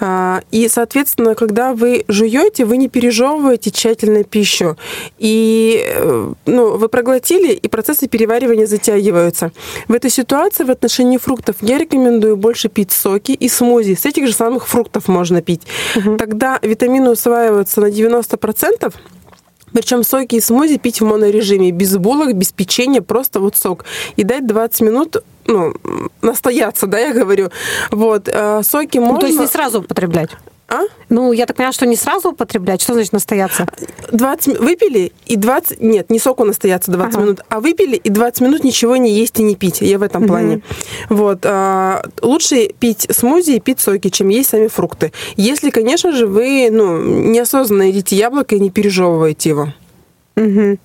[0.00, 4.76] А, и, соответственно, когда вы жуете, вы не пережевываете тщательно пищу.
[5.18, 9.52] И э, ну, вы проглотили, и процессы переваривания затягиваются.
[9.86, 13.94] В этой ситуации, в отношении фруктов я рекомендую больше пить соки и смузи.
[13.94, 15.62] С этих же самых фруктов можно пить.
[15.96, 16.16] Угу.
[16.16, 18.94] Тогда витамины усваиваются на 90%,
[19.72, 23.84] причем соки и смузи пить в монорежиме, без булок, без печенья, просто вот сок.
[24.16, 25.74] И дать 20 минут ну,
[26.22, 27.50] настояться, да, я говорю.
[27.90, 29.14] Вот, э, соки можно...
[29.14, 30.30] Ну, то есть не сразу употреблять?
[30.68, 30.82] А?
[31.08, 32.82] Ну, я так понимаю, что не сразу употреблять.
[32.82, 33.66] Что значит настояться?
[34.12, 35.80] 20 выпили и 20...
[35.80, 37.24] Нет, не соку настояться 20 ага.
[37.24, 39.80] минут, а выпили и 20 минут ничего не есть и не пить.
[39.80, 40.28] Я в этом угу.
[40.28, 40.60] плане.
[41.08, 41.38] Вот.
[41.44, 45.12] А, лучше пить смузи и пить соки, чем есть сами фрукты.
[45.36, 49.72] Если, конечно же, вы ну, неосознанно едите яблоко и не пережевываете его.
[50.36, 50.78] Угу.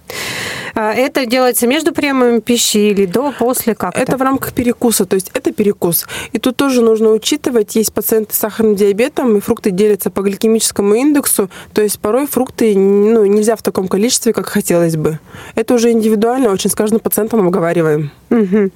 [0.76, 4.02] Это делается между приемами пищи или до, после, как это?
[4.02, 6.08] Это в рамках перекуса, то есть это перекус.
[6.32, 10.96] И тут тоже нужно учитывать, есть пациенты с сахарным диабетом, и фрукты делятся по гликемическому
[10.96, 15.20] индексу, то есть порой фрукты ну, нельзя в таком количестве, как хотелось бы.
[15.56, 18.12] Это уже индивидуально, очень с каждым пациентом обговариваем.
[18.32, 18.72] Угу.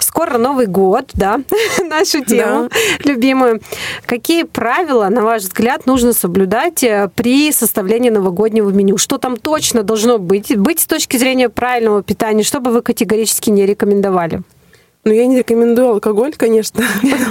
[0.00, 1.40] Скоро Новый год, да,
[1.88, 3.08] нашу тему да.
[3.08, 3.60] любимую.
[4.04, 8.98] Какие правила, на ваш взгляд, нужно соблюдать э, при составлении новогоднего меню?
[8.98, 13.50] Что там точно должно быть, быть с точки зрения правильного питания, что бы вы категорически
[13.50, 14.42] не рекомендовали?
[15.06, 16.84] Но я не рекомендую алкоголь, конечно.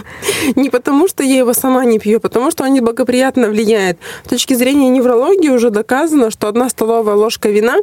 [0.56, 3.98] Не потому, что я его сама не пью, а потому что он неблагоприятно влияет.
[4.26, 7.76] С точки зрения неврологии уже доказано, что одна столовая ложка вина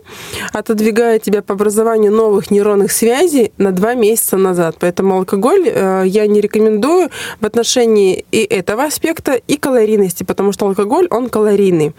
[0.55, 4.77] отодвигает тебя по образованию новых нейронных связей на два месяца назад.
[4.81, 10.67] Поэтому алкоголь э, я не рекомендую в отношении и этого аспекта, и калорийности, потому что
[10.67, 11.95] алкоголь, он калорийный.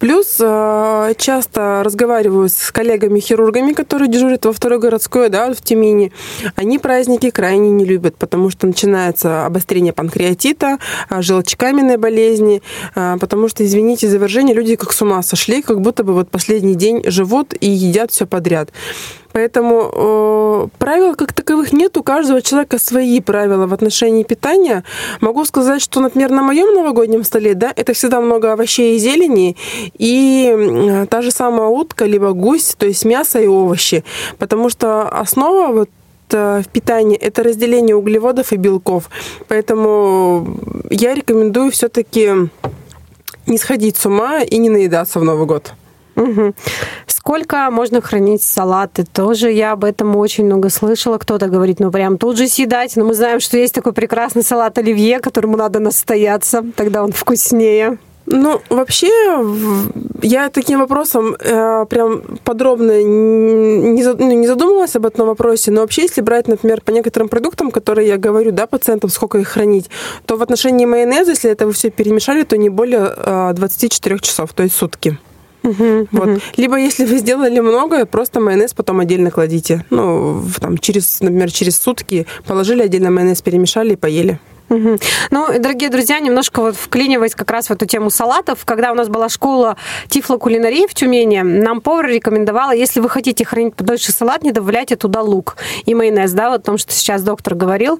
[0.00, 6.12] Плюс э, часто разговариваю с коллегами-хирургами, которые дежурят во второй городской, да, в Тюмени.
[6.56, 10.78] Они праздники Многие крайне не любят, потому что начинается обострение панкреатита,
[11.10, 12.62] а, желчекаменной болезни,
[12.94, 16.30] а, потому что, извините за выражение, люди как с ума сошли, как будто бы вот
[16.30, 18.70] последний день живут и едят все подряд.
[19.32, 24.82] Поэтому э, правил как таковых нет, у каждого человека свои правила в отношении питания.
[25.20, 29.56] Могу сказать, что, например, на моем новогоднем столе, да, это всегда много овощей и зелени,
[29.98, 34.04] и та же самая утка, либо гусь, то есть мясо и овощи.
[34.38, 35.90] Потому что основа вот
[36.32, 39.10] в питании– это разделение углеводов и белков.
[39.48, 40.58] Поэтому
[40.90, 42.50] я рекомендую все-таки
[43.46, 45.72] не сходить с ума и не наедаться в Новый год.
[46.16, 46.54] Угу.
[47.06, 49.04] Сколько можно хранить салаты?
[49.04, 51.18] Тоже я об этом очень много слышала.
[51.18, 52.96] Кто-то говорит, ну прям тут же съедать.
[52.96, 56.64] Но мы знаем, что есть такой прекрасный салат оливье, которому надо настояться.
[56.76, 57.98] Тогда он вкуснее.
[58.32, 59.10] Ну, вообще,
[60.22, 66.02] я таким вопросом э, прям подробно не, ну, не задумывалась об этом вопросе, но вообще,
[66.02, 69.90] если брать, например, по некоторым продуктам, которые я говорю, да, пациентам, сколько их хранить,
[70.26, 74.52] то в отношении майонеза, если это вы все перемешали, то не более э, 24 часов,
[74.52, 75.18] то есть сутки.
[75.62, 76.28] Угу, вот.
[76.28, 76.38] угу.
[76.56, 79.84] Либо если вы сделали много, просто майонез потом отдельно кладите.
[79.90, 84.38] Ну, там, через, например, через сутки положили отдельно майонез, перемешали и поели.
[84.70, 84.98] Угу.
[85.32, 89.08] Ну, дорогие друзья, немножко вот вклиниваясь как раз в эту тему салатов, когда у нас
[89.08, 89.76] была школа
[90.08, 95.22] тифлокулинарии в Тюмени, нам повар рекомендовала, если вы хотите хранить подольше салат, не добавляйте туда
[95.22, 95.56] лук
[95.86, 97.98] и майонез, да, вот о том, что сейчас доктор говорил.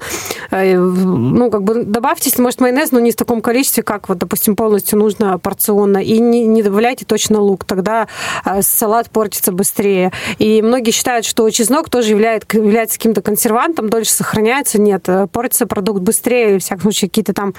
[0.53, 4.19] Э, ну, как бы добавьте, если может, майонез, но не в таком количестве, как вот,
[4.19, 8.07] допустим, полностью нужно порционно, и не, не добавляйте точно лук, тогда
[8.45, 10.13] э, салат портится быстрее.
[10.39, 14.81] И многие считают, что чеснок тоже является, является каким-то консервантом, дольше сохраняется.
[14.81, 17.55] Нет, э, портится продукт быстрее, всяком случае, какие-то там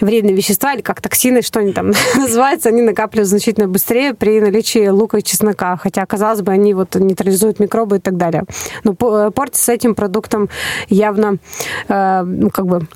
[0.00, 4.88] вредные вещества или как токсины, что они там называются, они накапливаются значительно быстрее при наличии
[4.88, 5.76] лука и чеснока.
[5.76, 8.44] Хотя, казалось бы, они вот нейтрализуют микробы и так далее.
[8.84, 10.48] Но э, портится этим продуктом
[10.88, 11.36] явно,
[11.88, 12.86] э, ну, как бы,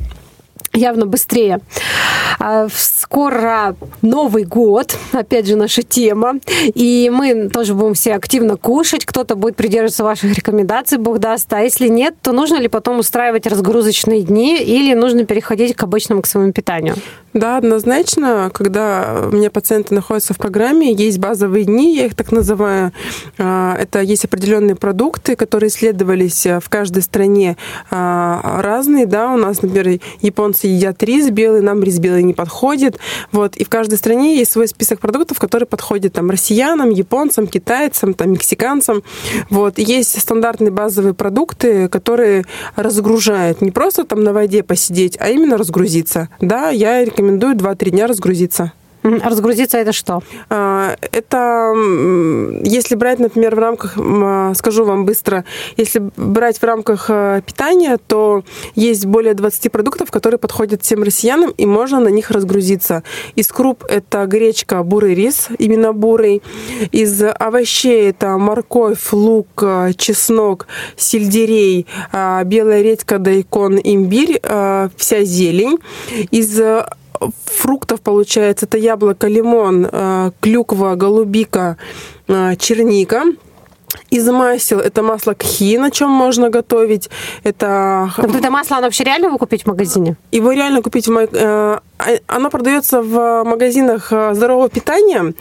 [0.73, 1.61] явно быстрее.
[2.39, 6.35] А, скоро Новый год, опять же, наша тема.
[6.75, 9.05] И мы тоже будем все активно кушать.
[9.05, 11.53] Кто-то будет придерживаться ваших рекомендаций, бог даст.
[11.53, 16.23] А если нет, то нужно ли потом устраивать разгрузочные дни или нужно переходить к обычному
[16.23, 16.97] к своему питанию?
[17.35, 22.31] Да, однозначно, когда у меня пациенты находятся в программе, есть базовые дни, я их так
[22.31, 22.93] называю.
[23.39, 27.57] А, это есть определенные продукты, которые исследовались в каждой стране
[27.91, 29.07] а, разные.
[29.07, 32.99] Да, у нас, например, японцы едят рис белый, нам рис белый не подходит.
[33.33, 33.57] Вот.
[33.57, 38.33] И в каждой стране есть свой список продуктов, которые подходят там, россиянам, японцам, китайцам, там,
[38.33, 39.03] мексиканцам.
[39.51, 39.79] Вот.
[39.79, 42.45] И есть стандартные базовые продукты, которые
[42.77, 43.61] разгружают.
[43.61, 46.29] Не просто там на воде посидеть, а именно разгрузиться.
[46.41, 48.73] Да, я рекомендую рекомендую 2-3 дня разгрузиться.
[49.05, 50.23] Разгрузиться это что?
[50.49, 51.75] А, это,
[52.65, 55.45] если брать, например, в рамках, а, скажу вам быстро,
[55.77, 61.51] если брать в рамках а, питания, то есть более 20 продуктов, которые подходят всем россиянам,
[61.51, 63.03] и можно на них разгрузиться.
[63.37, 66.43] Из круп это гречка, бурый рис, именно бурый.
[66.91, 69.63] Из овощей это морковь, лук,
[69.97, 74.41] чеснок, сельдерей, белая редька, дайкон, имбирь,
[74.97, 75.79] вся зелень.
[76.31, 76.59] Из
[77.45, 81.77] фруктов получается это яблоко, лимон, э, клюква, голубика,
[82.29, 83.23] э, черника.
[84.15, 87.11] Из масел это масло кхи, на чем можно готовить.
[87.43, 88.13] Это...
[88.17, 90.17] Так это масло, оно вообще реально его купить в магазине?
[90.31, 91.41] Его реально купить в магазине.
[91.43, 91.79] Э,
[92.27, 95.35] оно продается в магазинах здорового питания,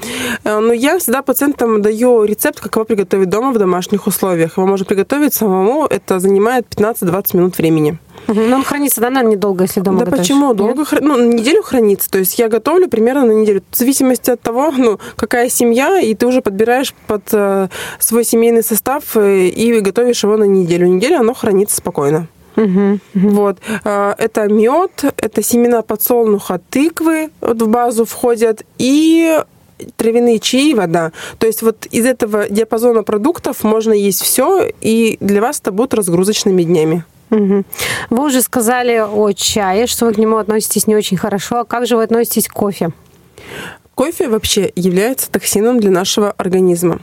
[0.43, 4.57] но я всегда пациентам даю рецепт, как его приготовить дома в домашних условиях.
[4.57, 7.99] Его можно приготовить самому, это занимает 15-20 минут времени.
[8.27, 8.39] Угу.
[8.39, 10.27] Но он хранится, да, наверное, недолго, если дома Да готовишь?
[10.27, 10.53] почему?
[10.53, 11.01] Долго хр...
[11.01, 12.09] Ну, неделю хранится.
[12.09, 13.63] То есть я готовлю примерно на неделю.
[13.69, 17.67] В зависимости от того, ну, какая семья, и ты уже подбираешь под э,
[17.99, 20.87] свой семейный состав э, и готовишь его на неделю.
[20.87, 22.27] Неделю оно хранится спокойно.
[22.55, 22.65] Угу,
[23.15, 23.29] угу.
[23.29, 23.57] Вот.
[23.83, 29.39] Э, это мед, это семена подсолнуха, тыквы вот в базу входят, и
[29.97, 31.11] травяные чаи и вода.
[31.39, 35.93] То есть вот из этого диапазона продуктов можно есть все, и для вас это будут
[35.93, 37.03] разгрузочными днями.
[37.31, 37.63] Угу.
[38.11, 41.61] Вы уже сказали о чае, что вы к нему относитесь не очень хорошо.
[41.61, 42.91] А как же вы относитесь к кофе?
[43.95, 47.01] Кофе вообще является токсином для нашего организма.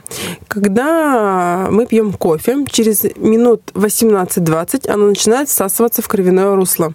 [0.49, 6.93] Когда мы пьем кофе, через минут 18-20 оно начинает всасываться в кровяное русло.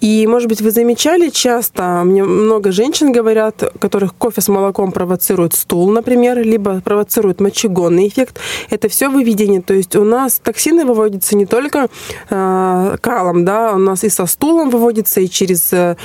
[0.00, 5.52] И, может быть, вы замечали часто, мне много женщин говорят, которых кофе с молоком провоцирует
[5.52, 8.40] стул, например, либо провоцирует мочегонный эффект.
[8.70, 9.60] Это все выведение.
[9.60, 11.88] То есть у нас токсины выводятся не только
[12.30, 15.96] э, калом, да, у нас и со стулом выводится, и через э,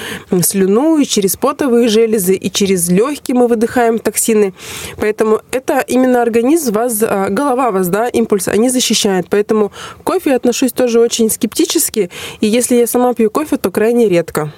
[0.42, 4.54] слюну, и через потовые железы, и через легкие легкие мы выдыхаем токсины.
[4.97, 9.28] Поэтому это именно организм вас, а, голова вас, да, импульс, они защищают.
[9.30, 12.10] Поэтому к кофе я отношусь тоже очень скептически.
[12.41, 14.52] И если я сама пью кофе, то крайне редко.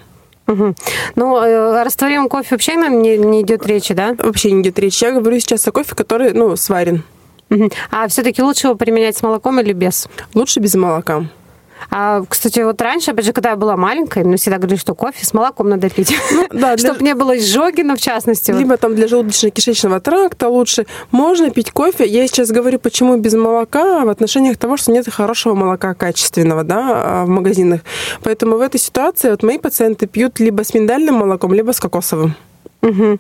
[0.47, 0.75] Угу.
[1.15, 4.15] Ну, э, о растворимом кофе вообще нам не, не идет речи, да?
[4.17, 5.03] Вообще не идет речи.
[5.03, 7.03] Я говорю сейчас о кофе, который, ну, сварен.
[7.49, 7.69] Угу.
[7.91, 10.07] А все-таки лучше его применять с молоком или без?
[10.33, 11.25] Лучше без молока.
[11.89, 15.25] А, кстати, вот раньше, опять же, когда я была маленькой, мне всегда говорили, что кофе
[15.25, 16.15] с молоком надо пить.
[16.31, 16.89] Ну, да, для...
[16.89, 18.51] Чтобы не было изжоги, но в частности.
[18.51, 18.79] Либо вот.
[18.79, 20.85] там для желудочно-кишечного тракта лучше.
[21.11, 22.05] Можно пить кофе.
[22.05, 26.81] Я сейчас говорю, почему без молока в отношениях того, что нет хорошего молока качественного да,
[26.87, 27.81] а, в магазинах.
[28.23, 32.35] Поэтому в этой ситуации вот мои пациенты пьют либо с миндальным молоком, либо с кокосовым.
[32.81, 33.19] Угу.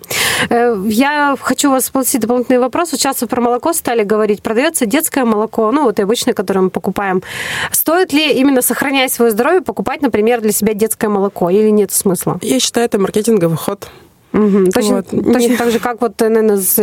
[0.89, 2.91] Я хочу вас спросить дополнительный вопрос.
[2.91, 4.41] Вот сейчас вы про молоко стали говорить.
[4.43, 7.23] Продается детское молоко, ну вот и обычное, которое мы покупаем.
[7.71, 12.37] Стоит ли именно сохранять свое здоровье покупать, например, для себя детское молоко или нет смысла?
[12.41, 13.87] Я считаю, это маркетинговый ход.
[14.35, 14.71] Угу.
[14.71, 15.33] Точно, вот.
[15.33, 16.77] точно так же, как вот, наверное, с,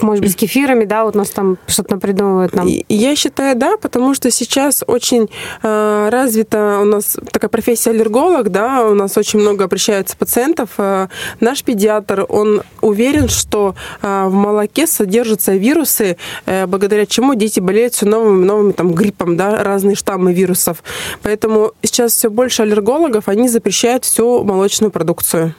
[0.00, 2.68] может быть, с кефирами, да, вот нас там что-то придумывают нам.
[2.88, 5.30] Я считаю, да, потому что сейчас очень
[5.62, 10.70] э, развита у нас такая профессия аллерголог, да, у нас очень много обращается пациентов.
[10.76, 11.08] Э,
[11.40, 17.94] наш педиатр, он уверен, что э, в молоке содержатся вирусы, э, благодаря чему дети болеют
[17.94, 20.82] все новыми новыми там гриппом, да, разные штаммы вирусов.
[21.22, 25.54] Поэтому сейчас все больше аллергологов, они запрещают всю молочную продукцию.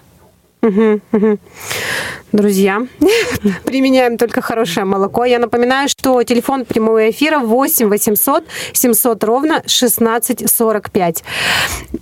[2.31, 2.85] Друзья,
[3.63, 5.23] применяем только хорошее молоко.
[5.23, 8.43] Я напоминаю, что телефон прямого эфира 8 800
[8.73, 11.23] 700 ровно 1645.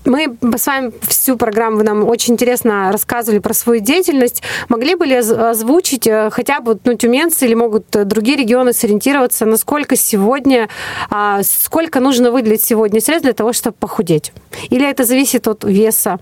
[0.05, 4.41] Мы с вами всю программу, нам очень интересно рассказывали про свою деятельность.
[4.69, 9.95] Могли бы ли озвучить э, хотя бы ну, тюменцы или могут другие регионы сориентироваться, насколько
[9.95, 10.67] сегодня,
[11.09, 14.33] а, сколько нужно выделить сегодня средств для того, чтобы похудеть?
[14.71, 16.19] Или это зависит от веса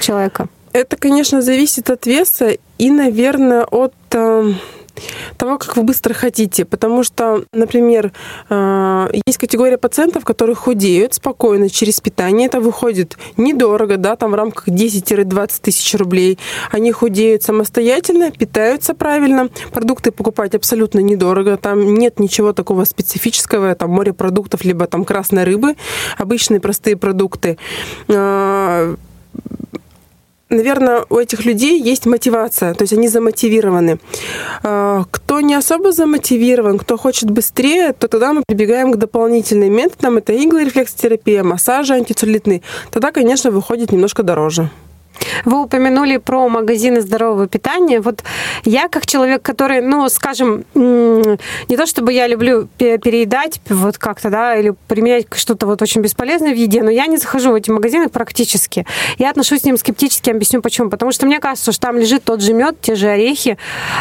[0.00, 0.48] человека?
[0.72, 4.52] Это, конечно, зависит от веса и, наверное, от э,
[5.36, 6.64] того, как вы быстро хотите.
[6.64, 8.12] Потому что, например,
[8.48, 12.46] э, есть категория пациентов, которые худеют спокойно через питание.
[12.46, 16.38] Это выходит недорого, да, там в рамках 10-20 тысяч рублей.
[16.70, 19.48] Они худеют самостоятельно, питаются правильно.
[19.72, 21.56] Продукты покупать абсолютно недорого.
[21.56, 25.76] Там нет ничего такого специфического, там морепродуктов, либо там красной рыбы.
[26.16, 27.58] Обычные простые продукты
[28.08, 28.96] э,
[30.52, 33.98] наверное, у этих людей есть мотивация, то есть они замотивированы.
[34.62, 40.18] А, кто не особо замотивирован, кто хочет быстрее, то тогда мы прибегаем к дополнительным методам.
[40.18, 42.62] Это иглорефлексотерапия, массажи антицеллюлитные.
[42.90, 44.70] Тогда, конечно, выходит немножко дороже.
[45.44, 48.00] Вы упомянули про магазины здорового питания.
[48.00, 48.22] Вот
[48.64, 54.56] я как человек, который, ну, скажем, не то чтобы я люблю переедать вот как-то, да,
[54.56, 58.08] или применять что-то вот очень бесполезное в еде, но я не захожу в эти магазины
[58.08, 58.86] практически.
[59.18, 60.90] Я отношусь к ним скептически, объясню почему.
[60.90, 63.58] Потому что мне кажется, что там лежит тот же мед, те же орехи.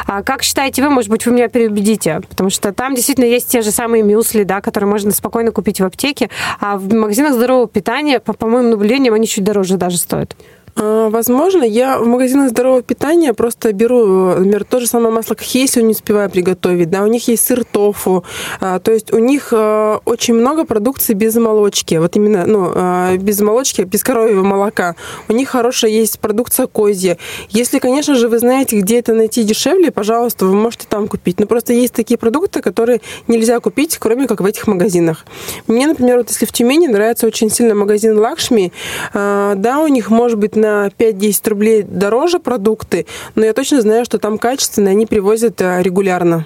[0.07, 2.21] А как считаете вы, может быть, вы меня переубедите?
[2.29, 5.85] Потому что там действительно есть те же самые мюсли, да, которые можно спокойно купить в
[5.85, 6.29] аптеке.
[6.59, 10.35] А в магазинах здорового питания, по, по моим наблюдениям, они чуть дороже даже стоят.
[10.75, 15.79] А, возможно, я в магазинах здорового питания просто беру, например, то же самое масло кхейси
[15.79, 18.23] не успеваю приготовить, да, у них есть сыр тофу,
[18.59, 23.41] а, то есть у них а, очень много продукции без молочки, вот именно, ну, без
[23.41, 24.95] молочки, без коровьего молока.
[25.27, 27.17] У них хорошая есть продукция козья.
[27.49, 31.39] Если, конечно же, вы знаете, где это найти дешевле, пожалуйста, вы можете там купить.
[31.39, 35.25] Но просто есть такие продукты, которые нельзя купить, кроме как в этих магазинах.
[35.67, 38.71] Мне, например, вот если в Тюмени нравится очень сильно магазин Лакшми,
[39.13, 43.05] да, у них может быть на 5-10 рублей дороже продукты,
[43.35, 46.45] но я точно знаю, что там качественные, они привозят э, регулярно.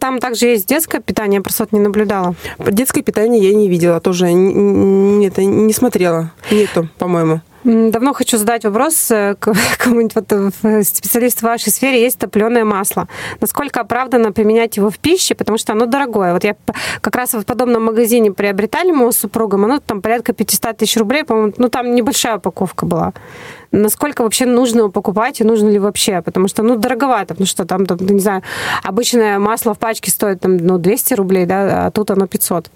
[0.00, 2.34] Там также есть детское питание, я просто не наблюдала.
[2.58, 6.32] Детское питание я не видела, тоже нет, не смотрела.
[6.50, 7.40] Нету, по-моему.
[7.64, 9.36] Давно хочу задать вопрос э,
[9.78, 12.02] кому-нибудь вот, э, специалист в вашей сфере.
[12.02, 13.08] Есть топленое масло.
[13.40, 16.34] Насколько оправданно применять его в пище, потому что оно дорогое.
[16.34, 16.56] Вот я
[17.00, 21.54] как раз в подобном магазине приобретали моего супругом, оно там порядка 500 тысяч рублей, по-моему,
[21.56, 23.14] ну там небольшая упаковка была
[23.74, 27.64] насколько вообще нужно его покупать и нужно ли вообще, потому что, ну, дороговато, потому что
[27.64, 28.42] там, там не знаю,
[28.82, 32.70] обычное масло в пачке стоит, там, ну, 200 рублей, да, а тут оно 500.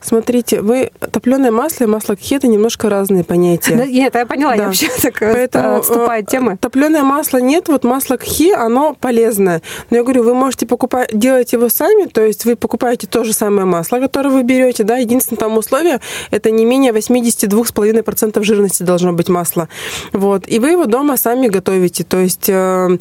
[0.00, 3.76] Смотрите, вы топленое масло и масло кхи это немножко разные понятия.
[3.76, 4.62] Да, нет, я поняла, да.
[4.62, 6.56] я вообще так э, Поэтому отступаю темы.
[6.56, 9.62] Топленое масло нет, вот масло кхи, оно полезное.
[9.90, 13.32] Но я говорю, вы можете покупать, делать его сами, то есть вы покупаете то же
[13.32, 16.00] самое масло, которое вы берете, да, единственное там условие,
[16.30, 19.68] это не менее 82,5% жирности должно быть масло.
[20.12, 20.26] Вот.
[20.26, 20.48] Вот.
[20.48, 22.04] И вы его дома сами готовите.
[22.04, 22.98] То есть э,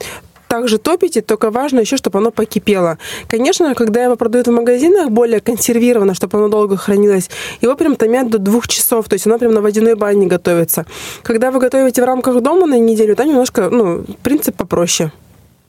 [0.55, 2.97] также топите, только важно еще, чтобы оно покипело.
[3.27, 7.29] Конечно, когда его продают в магазинах более консервированно, чтобы оно долго хранилось,
[7.61, 10.85] его прям томят до двух часов, то есть оно прям на водяной бане готовится.
[11.23, 15.11] Когда вы готовите в рамках дома на неделю, там немножко, ну, принцип попроще.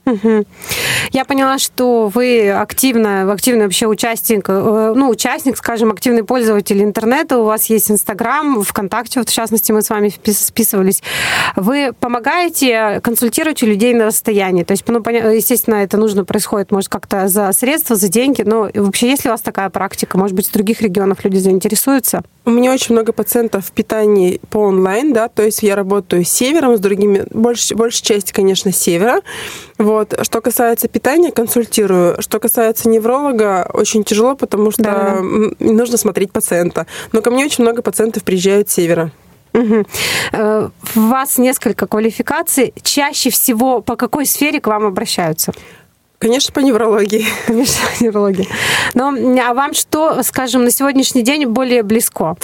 [0.07, 0.45] Угу.
[1.11, 7.39] Я поняла, что вы активно, активный вообще участник, э, ну, участник, скажем, активный пользователь интернета,
[7.39, 11.03] у вас есть Инстаграм, ВКонтакте, вот в частности, мы с вами списывались.
[11.57, 17.27] Вы помогаете, консультируете людей на расстоянии, то есть, ну, естественно, это нужно происходит, может, как-то
[17.27, 20.17] за средства, за деньги, но вообще есть ли у вас такая практика?
[20.17, 22.23] Может быть, в других регионах люди заинтересуются?
[22.47, 26.29] У меня очень много пациентов в питании по онлайн, да, то есть я работаю с
[26.29, 29.19] севером, с другими, больше, большая часть, конечно, севера.
[29.77, 30.17] Вот.
[30.21, 32.21] Что касается питания, консультирую.
[32.21, 35.17] Что касается невролога, очень тяжело, потому что да.
[35.59, 36.87] нужно смотреть пациента.
[37.11, 39.11] Но ко мне очень много пациентов приезжают с севера.
[39.53, 39.85] Угу.
[40.95, 42.73] У вас несколько квалификаций.
[42.81, 45.51] Чаще всего по какой сфере к вам обращаются?
[46.19, 47.25] Конечно, по неврологии.
[47.45, 48.47] Конечно, по неврологии.
[48.95, 49.13] Но
[49.47, 52.35] а вам что, скажем, на сегодняшний день более близко?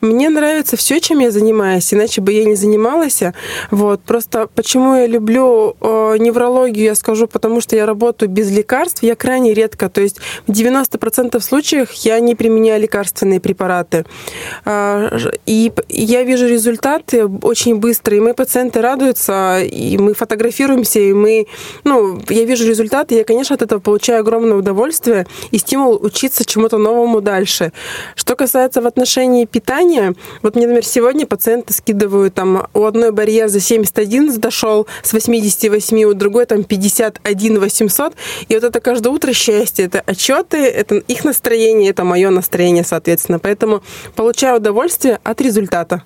[0.00, 3.22] Мне нравится все, чем я занимаюсь, иначе бы я не занималась.
[3.70, 4.00] Вот.
[4.02, 9.14] Просто почему я люблю э, неврологию, я скажу, потому что я работаю без лекарств, я
[9.14, 9.90] крайне редко.
[9.90, 14.06] То есть в 90% случаев я не применяю лекарственные препараты.
[14.64, 15.10] Э,
[15.44, 21.46] и я вижу результаты очень быстро, и мои пациенты радуются, и мы фотографируемся, и мы,
[21.84, 26.44] ну, я вижу результаты результат, я, конечно, от этого получаю огромное удовольствие и стимул учиться
[26.44, 27.72] чему-то новому дальше.
[28.14, 33.48] Что касается в отношении питания, вот мне, например, сегодня пациенты скидывают, там, у одной барьер
[33.48, 38.14] за 71 дошел с 88, у другой там 51 800,
[38.48, 43.38] и вот это каждое утро счастье, это отчеты, это их настроение, это мое настроение, соответственно.
[43.38, 43.82] Поэтому
[44.14, 46.02] получаю удовольствие от результата.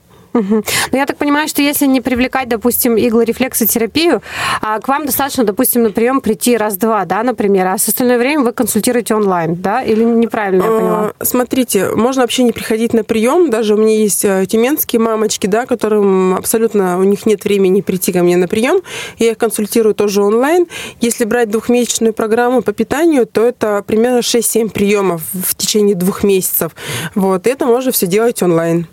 [0.92, 4.22] Но я так понимаю, что если не привлекать, допустим, иглорефлексотерапию,
[4.60, 8.42] а к вам достаточно, допустим, на прием прийти раз-два, да, например, а с остальное время
[8.42, 11.12] вы консультируете онлайн, да, или неправильно я поняла?
[11.18, 15.46] А, смотрите, можно вообще не приходить на прием, даже у меня есть э, тюменские мамочки,
[15.46, 18.80] да, которым абсолютно у них нет времени прийти ко мне на прием,
[19.18, 20.66] я их консультирую тоже онлайн.
[21.00, 26.72] Если брать двухмесячную программу по питанию, то это примерно 6-7 приемов в течение двух месяцев.
[27.14, 28.86] Вот, это можно все делать онлайн.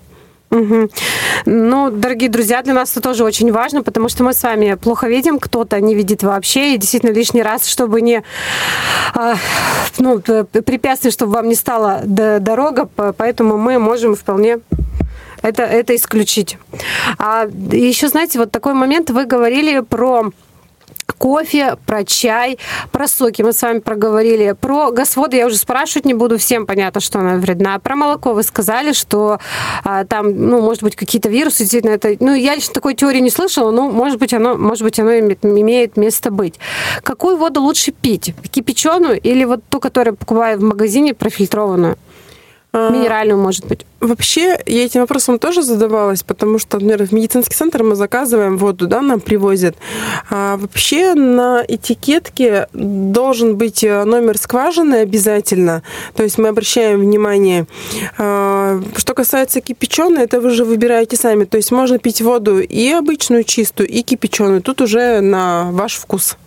[0.54, 0.89] Угу.
[1.45, 5.08] Ну, дорогие друзья, для нас это тоже очень важно, потому что мы с вами плохо
[5.08, 8.24] видим, кто-то не видит вообще, и действительно лишний раз, чтобы не
[9.16, 9.36] а,
[9.97, 12.88] ну, препятствий, чтобы вам не стала дорога,
[13.18, 14.60] поэтому мы можем вполне
[15.41, 16.58] это, это исключить.
[17.18, 20.32] А еще, знаете, вот такой момент, вы говорили про
[21.12, 22.58] кофе, про чай,
[22.91, 24.56] про соки мы с вами проговорили.
[24.60, 27.80] Про газ-воду я уже спрашивать не буду, всем понятно, что она вредна.
[27.80, 29.39] Про молоко вы сказали, что
[29.84, 32.16] а, там, ну, может быть, какие-то вирусы, действительно, это...
[32.20, 35.45] Ну, я лично такой теории не слышала, но, может быть, оно, может быть, оно имеет,
[35.45, 36.56] имеет место быть.
[37.04, 38.34] Какую воду лучше пить?
[38.51, 41.97] Кипяченую или вот ту, которую покупаю в магазине, профильтрованную?
[42.76, 43.86] А, Минеральную, может быть.
[43.99, 48.88] Вообще, я этим вопросом тоже задавалась, потому что, например, в медицинский центр мы заказываем воду,
[48.88, 49.76] да, нам привозят.
[50.32, 55.84] А вообще на этикетке должен быть э, номер скважины обязательно.
[56.15, 57.67] То есть мы обращаем внимание.
[58.17, 61.43] А, что касается кипяченой, это вы же выбираете сами.
[61.43, 64.63] То есть можно пить воду и обычную чистую, и кипяченую.
[64.63, 66.38] Тут уже на ваш вкус.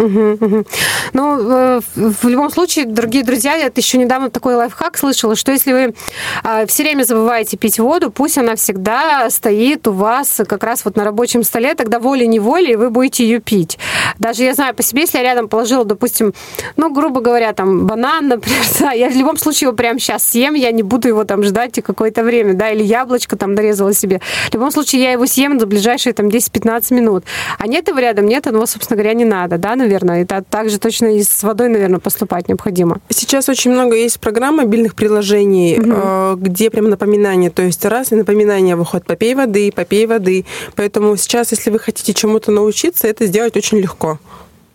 [0.00, 0.64] Угу.
[1.12, 5.72] Ну, э, в любом случае, дорогие друзья, я еще недавно такой лайфхак слышала, что если
[5.72, 5.94] вы
[6.42, 10.96] а, все время забываете пить воду, пусть она всегда стоит у вас как раз вот
[10.96, 13.78] на рабочем столе, тогда волей-неволей вы будете ее пить.
[14.18, 16.32] Даже я знаю по себе, если я рядом положила, допустим,
[16.76, 20.54] ну, грубо говоря, там, банан, например, да, я в любом случае его прямо сейчас съем,
[20.54, 24.22] я не буду его там ждать какое-то время, да, или яблочко там нарезала себе.
[24.48, 27.24] В любом случае, я его съем за ближайшие там 10-15 минут.
[27.58, 29.89] А нет его рядом, нет, оно, собственно говоря, не надо, да, наверное.
[29.96, 32.98] Это также точно и с водой, наверное, поступать необходимо.
[33.08, 36.40] Сейчас очень много есть программ мобильных приложений, угу.
[36.40, 37.50] где прям напоминания.
[37.50, 40.44] То есть раз и напоминание выходит попей воды, попей воды.
[40.76, 44.18] Поэтому сейчас, если вы хотите чему-то научиться, это сделать очень легко.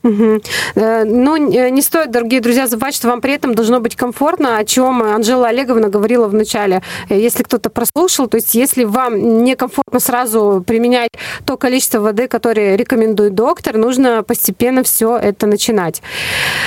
[0.05, 0.41] Угу.
[0.75, 5.01] Ну, не стоит, дорогие друзья, забывать, что вам при этом должно быть комфортно, о чем
[5.01, 6.83] Анжела Олеговна говорила в начале.
[7.09, 11.09] Э, если кто-то прослушал, то есть если вам некомфортно сразу применять
[11.45, 16.03] то количество воды, которое рекомендует доктор, нужно постепенно все это начинать.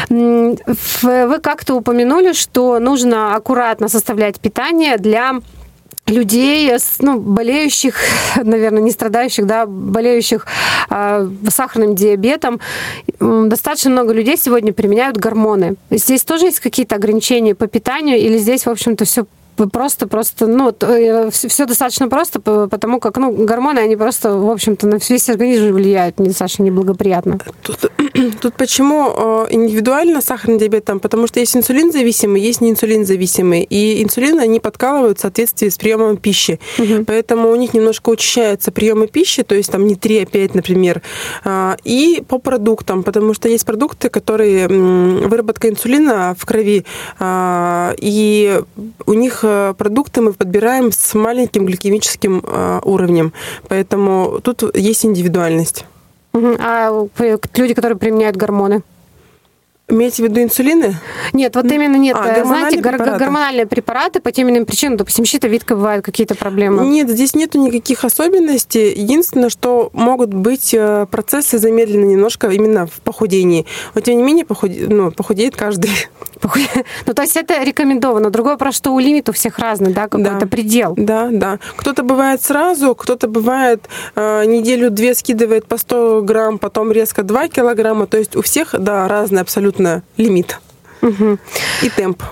[0.09, 5.35] Вы как-то упомянули, что нужно аккуратно составлять питание для
[6.09, 7.97] людей, ну, болеющих,
[8.43, 10.47] наверное, не страдающих, да, болеющих
[10.91, 12.61] э, сахарным диабетом.
[13.21, 15.77] Достаточно много людей сегодня применяют гормоны.
[15.91, 19.27] Здесь тоже есть какие-то ограничения по питанию или здесь, в общем-то, все
[19.67, 20.73] просто, просто, ну,
[21.31, 26.17] все достаточно просто, потому как, ну, гормоны, они просто, в общем-то, на весь организм влияют
[26.17, 27.39] достаточно неблагоприятно.
[27.63, 27.91] Тут,
[28.41, 31.01] тут почему э, индивидуально сахарный диабет там?
[31.01, 33.63] Потому что есть инсулин зависимый, есть не инсулин зависимый.
[33.63, 36.61] И инсулин они подкалывают в соответствии с приемом пищи.
[36.79, 37.05] Угу.
[37.07, 41.03] Поэтому у них немножко учащается приемы пищи, то есть там не 3, а 5, например.
[41.85, 46.85] И по продуктам, потому что есть продукты, которые выработка инсулина в крови,
[47.21, 48.61] и
[49.07, 53.33] у них Э, продукты мы подбираем с маленьким гликемическим э, уровнем,
[53.69, 55.85] поэтому тут есть индивидуальность.
[56.35, 57.07] А
[57.57, 58.83] люди, которые применяют гормоны?
[59.91, 60.97] Имеете в виду инсулины?
[61.33, 62.15] Нет, вот именно нет.
[62.15, 63.19] А, Знаете, препараты.
[63.19, 66.87] гормональные препараты по тем иным причинам, допустим, щитовидка бывают какие-то проблемы?
[66.87, 68.93] Нет, здесь нету никаких особенностей.
[68.93, 73.65] Единственное, что могут быть э, процессы замедлены немножко именно в похудении.
[73.95, 74.87] Но тем не менее похуде...
[74.89, 75.91] ну, похудеет каждый.
[77.07, 78.31] Ну, то есть это рекомендовано.
[78.31, 80.47] Другое, про что у лимит у всех разный, да, какой-то Да.
[80.47, 80.95] предел.
[80.97, 81.59] Да, да.
[81.77, 88.07] Кто-то бывает сразу, кто-то бывает э, неделю-две скидывает по 100 грамм, потом резко 2 килограмма.
[88.07, 90.61] То есть у всех, да, разный абсолютно лимит
[91.83, 92.23] и темп.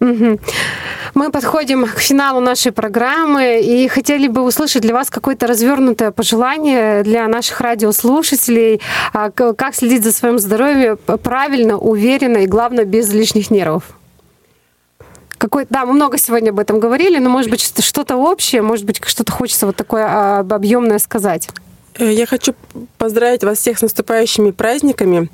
[0.00, 7.02] Мы подходим к финалу нашей программы и хотели бы услышать для вас какое-то развернутое пожелание
[7.02, 8.80] для наших радиослушателей,
[9.12, 13.82] а, как следить за своим здоровьем правильно, уверенно и, главное, без лишних нервов.
[15.38, 18.84] Какой, да, мы много сегодня об этом говорили, но, может быть, что- что-то общее, может
[18.84, 21.48] быть, что-то хочется вот такое а, объемное сказать.
[21.98, 22.54] Э, Я хочу
[22.96, 25.28] поздравить вас всех с наступающими праздниками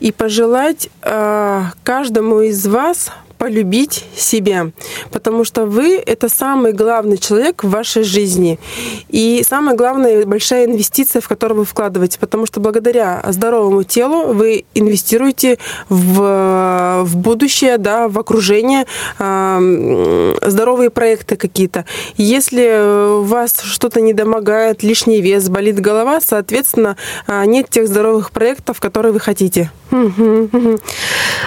[0.00, 4.70] и пожелать э, каждому из вас полюбить себя,
[5.10, 8.58] потому что вы— это самый главный человек в вашей жизни.
[9.08, 14.64] И самая главная большая инвестиция, в которую вы вкладываете, потому что благодаря здоровому телу вы
[14.74, 15.58] инвестируете
[15.88, 18.86] в, в будущее, да, в окружение,
[19.18, 21.84] э, здоровые проекты какие-то.
[22.16, 28.30] Если у вас что-то не домогает, лишний вес, болит голова, соответственно, а, нет тех здоровых
[28.30, 29.70] проектов, которые вы хотите.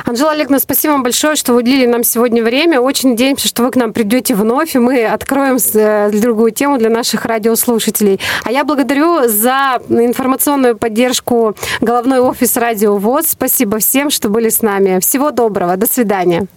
[0.06, 2.80] Анжела Олеговна, спасибо вам большое, что вы уделили нам сегодня время.
[2.82, 6.90] Очень надеемся, что вы к нам придете вновь, и мы откроем э, другую тему для
[6.90, 8.20] наших радиослушателей.
[8.44, 13.28] А я благодарю за информационную поддержку головной офис Радио ВОЗ.
[13.32, 15.00] Спасибо всем, что были с нами.
[15.00, 15.78] Всего доброго.
[15.78, 16.48] До свидания.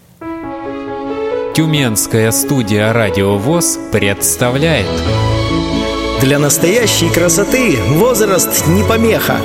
[1.54, 4.86] Тюменская студия «Радио ВОЗ» представляет
[6.20, 9.36] Для настоящей красоты возраст не помеха.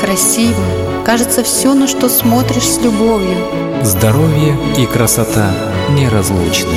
[0.00, 0.87] Красиво.
[1.08, 3.38] Кажется, все, на что смотришь с любовью.
[3.82, 5.50] «Здоровье и красота
[5.92, 6.76] неразлучны».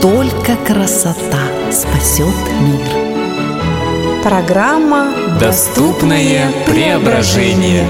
[0.00, 1.42] Только красота
[1.72, 4.22] спасет мир.
[4.22, 5.08] Программа
[5.40, 7.84] Доступное преображение.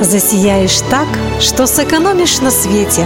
[0.00, 1.08] Засияешь так,
[1.38, 3.04] что сэкономишь на свете.